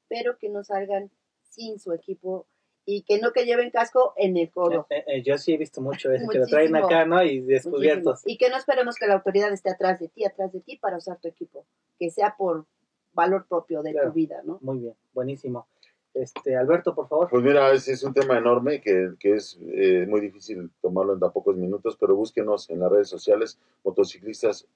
pero 0.09 0.39
que 0.39 0.49
no 0.49 0.65
salgan 0.65 1.11
sin 1.49 1.79
su 1.79 1.93
equipo 1.93 2.47
y 2.87 3.03
que 3.03 3.19
no 3.19 3.33
que 3.33 3.45
lleven 3.45 3.71
casco 3.71 4.15
en 4.17 4.37
el 4.37 4.49
codo. 4.51 4.87
Eh, 4.91 5.05
eh, 5.09 5.23
yo 5.23 5.37
sí 5.37 5.53
he 5.53 5.57
visto 5.59 5.81
mucho 5.81 6.11
eso, 6.13 6.29
que 6.29 6.39
lo 6.39 6.47
traen 6.47 6.75
acá, 6.77 7.05
¿no? 7.05 7.23
Y 7.23 7.41
descubiertos. 7.41 8.23
Y 8.25 8.39
que 8.39 8.49
no 8.49 8.57
esperemos 8.57 8.95
que 8.97 9.09
la 9.09 9.15
autoridad 9.15 9.53
esté 9.53 9.71
atrás 9.71 9.99
de 9.99 10.09
ti, 10.09 10.25
atrás 10.25 10.53
de 10.53 10.61
ti 10.61 10.77
para 10.77 10.97
usar 10.97 11.19
tu 11.21 11.27
equipo, 11.27 11.67
que 11.99 12.11
sea 12.11 12.37
por 12.39 12.65
valor 13.13 13.47
propio 13.49 13.83
de 13.83 13.93
tu 13.93 14.13
vida, 14.13 14.41
¿no? 14.45 14.59
Muy 14.63 14.79
bien, 14.79 14.95
buenísimo. 15.13 15.67
Este, 16.15 16.57
Alberto, 16.57 16.95
por 16.95 17.09
favor. 17.09 17.29
Pues 17.29 17.43
mira, 17.43 17.73
es, 17.73 17.89
es 17.89 18.03
un 18.05 18.15
tema 18.15 18.39
enorme 18.39 18.81
que, 18.81 19.11
que 19.19 19.35
es 19.35 19.59
eh, 19.61 20.07
muy 20.09 20.21
difícil 20.21 20.71
tomarlo 20.81 21.13
en 21.13 21.21
tan 21.21 21.33
pocos 21.33 21.57
minutos, 21.57 21.97
pero 22.01 22.15
búsquenos 22.15 22.71
en 22.71 22.81
las 22.81 22.91
redes 22.91 23.09
sociales, 23.09 23.59
Motociclistas 23.85 24.67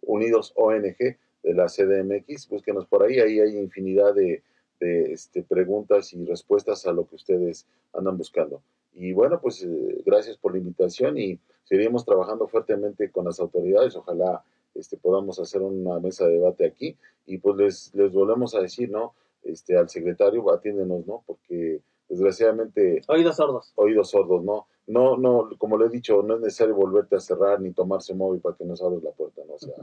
Unidos 0.00 0.54
ONG 0.56 0.96
de 1.42 1.54
la 1.54 1.66
CDMX, 1.66 2.48
búsquenos 2.48 2.86
por 2.86 3.02
ahí, 3.02 3.18
ahí 3.18 3.40
hay 3.40 3.58
infinidad 3.58 4.14
de, 4.14 4.42
de 4.80 5.12
este, 5.12 5.42
preguntas 5.42 6.12
y 6.12 6.24
respuestas 6.24 6.86
a 6.86 6.92
lo 6.92 7.06
que 7.06 7.16
ustedes 7.16 7.66
andan 7.92 8.16
buscando. 8.16 8.62
Y 8.94 9.12
bueno, 9.12 9.40
pues 9.40 9.62
eh, 9.62 10.02
gracias 10.04 10.36
por 10.36 10.52
la 10.52 10.58
invitación 10.58 11.18
y 11.18 11.38
seguiremos 11.64 12.04
trabajando 12.04 12.48
fuertemente 12.48 13.10
con 13.10 13.24
las 13.24 13.40
autoridades, 13.40 13.96
ojalá 13.96 14.42
este, 14.74 14.96
podamos 14.96 15.38
hacer 15.38 15.62
una 15.62 15.98
mesa 16.00 16.26
de 16.26 16.34
debate 16.34 16.66
aquí 16.66 16.96
y 17.26 17.38
pues 17.38 17.56
les, 17.56 17.94
les 17.94 18.12
volvemos 18.12 18.54
a 18.54 18.60
decir, 18.60 18.90
¿no? 18.90 19.14
este, 19.44 19.76
al 19.76 19.88
secretario, 19.88 20.50
atiéndenos, 20.52 21.06
¿no? 21.06 21.22
Porque 21.26 21.80
desgraciadamente... 22.08 23.02
Oídos 23.08 23.36
sordos. 23.36 23.72
Oídos 23.76 24.10
sordos, 24.10 24.42
¿no? 24.44 24.66
No, 24.86 25.16
no, 25.16 25.50
como 25.58 25.76
le 25.76 25.86
he 25.86 25.90
dicho, 25.90 26.22
no 26.22 26.36
es 26.36 26.40
necesario 26.40 26.74
volverte 26.74 27.16
a 27.16 27.20
cerrar 27.20 27.60
ni 27.60 27.72
tomarse 27.72 28.14
móvil 28.14 28.40
para 28.40 28.56
que 28.56 28.64
nos 28.64 28.82
abres 28.82 29.02
la 29.02 29.10
puerta, 29.10 29.42
¿no? 29.46 29.54
O 29.54 29.58
sea, 29.58 29.74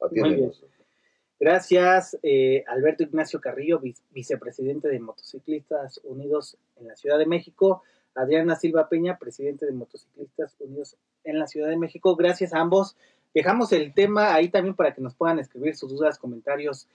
atiéndenos. 0.00 0.64
Gracias, 1.40 2.18
eh, 2.22 2.64
Alberto 2.68 3.02
Ignacio 3.02 3.40
Carrillo, 3.40 3.80
vicepresidente 4.10 4.88
de 4.88 5.00
Motociclistas 5.00 5.98
Unidos 6.04 6.58
en 6.76 6.86
la 6.86 6.96
Ciudad 6.96 7.18
de 7.18 7.24
México. 7.24 7.82
Adriana 8.14 8.56
Silva 8.56 8.90
Peña, 8.90 9.16
presidente 9.16 9.64
de 9.64 9.72
Motociclistas 9.72 10.54
Unidos 10.60 10.96
en 11.24 11.38
la 11.38 11.46
Ciudad 11.46 11.68
de 11.68 11.78
México. 11.78 12.14
Gracias 12.14 12.52
a 12.52 12.60
ambos. 12.60 12.94
Dejamos 13.32 13.72
el 13.72 13.94
tema 13.94 14.34
ahí 14.34 14.50
también 14.50 14.74
para 14.74 14.92
que 14.92 15.00
nos 15.00 15.14
puedan 15.14 15.38
escribir 15.38 15.74
sus 15.76 15.90
dudas, 15.90 16.18
comentarios 16.18 16.86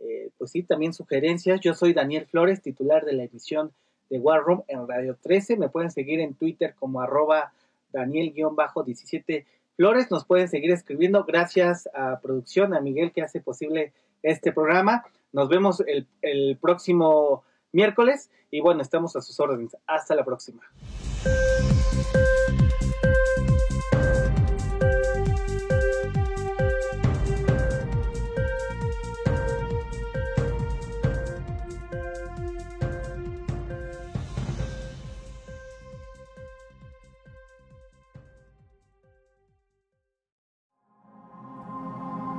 eh, 0.00 0.30
pues 0.36 0.50
sí, 0.50 0.62
también 0.62 0.92
sugerencias. 0.92 1.60
Yo 1.60 1.72
soy 1.72 1.94
Daniel 1.94 2.26
Flores, 2.26 2.60
titular 2.60 3.06
de 3.06 3.14
la 3.14 3.24
emisión 3.24 3.72
de 4.10 4.18
War 4.18 4.42
Room 4.42 4.64
en 4.68 4.86
Radio 4.86 5.16
13. 5.22 5.56
Me 5.56 5.70
pueden 5.70 5.90
seguir 5.90 6.20
en 6.20 6.34
Twitter 6.34 6.74
como 6.78 7.00
arroba 7.00 7.54
Daniel-17 7.92 9.46
Flores. 9.76 10.10
Nos 10.10 10.24
pueden 10.24 10.48
seguir 10.48 10.70
escribiendo. 10.70 11.24
Gracias 11.24 11.88
a 11.94 12.20
producción, 12.20 12.74
a 12.74 12.80
Miguel 12.80 13.12
que 13.12 13.22
hace 13.22 13.40
posible 13.40 13.92
este 14.22 14.52
programa. 14.52 15.04
Nos 15.32 15.48
vemos 15.48 15.82
el, 15.86 16.58
próximo 16.60 17.44
miércoles 17.72 18.30
y 18.50 18.60
bueno, 18.60 18.82
estamos 18.82 19.16
a 19.16 19.20
sus 19.20 19.38
órdenes. 19.40 19.76
Hasta 19.86 20.14
la 20.14 20.24
próxima. 20.24 20.62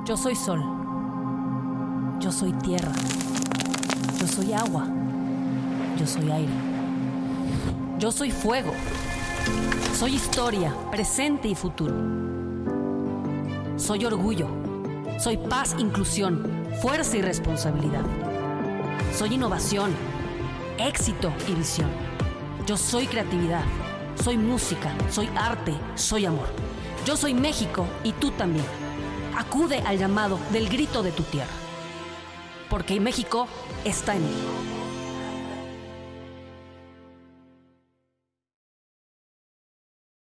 Yo 0.06 0.16
soy 0.16 0.36
sol. 0.36 0.62
Yo 2.20 2.30
soy 2.30 2.52
tierra. 2.52 2.92
Yo 4.20 4.28
soy 4.28 4.52
agua. 4.52 4.86
Yo 5.98 6.06
soy 6.06 6.30
aire. 6.30 6.52
Yo 7.98 8.12
soy 8.12 8.30
fuego. 8.30 8.70
Soy 9.98 10.14
historia, 10.14 10.72
presente 10.92 11.48
y 11.48 11.56
futuro. 11.56 11.96
Soy 13.74 14.04
orgullo. 14.04 14.46
Soy 15.18 15.38
paz, 15.38 15.74
inclusión, 15.76 16.68
fuerza 16.80 17.16
y 17.16 17.22
responsabilidad. 17.22 18.04
Soy 19.12 19.34
innovación, 19.34 19.90
éxito 20.78 21.32
y 21.48 21.54
visión. 21.54 21.90
Yo 22.64 22.76
soy 22.76 23.08
creatividad. 23.08 23.64
Soy 24.22 24.38
música, 24.38 24.94
soy 25.10 25.28
arte, 25.34 25.74
soy 25.96 26.26
amor. 26.26 26.46
Yo 27.04 27.16
soy 27.16 27.34
México 27.34 27.84
y 28.04 28.12
tú 28.12 28.30
también 28.30 28.64
acude 29.36 29.80
al 29.80 29.98
llamado 29.98 30.38
del 30.52 30.68
grito 30.68 31.02
de 31.02 31.12
tu 31.12 31.22
tierra. 31.22 31.52
Porque 32.68 32.98
México 33.00 33.46
está 33.84 34.16
en 34.16 34.22
mí. 34.24 34.75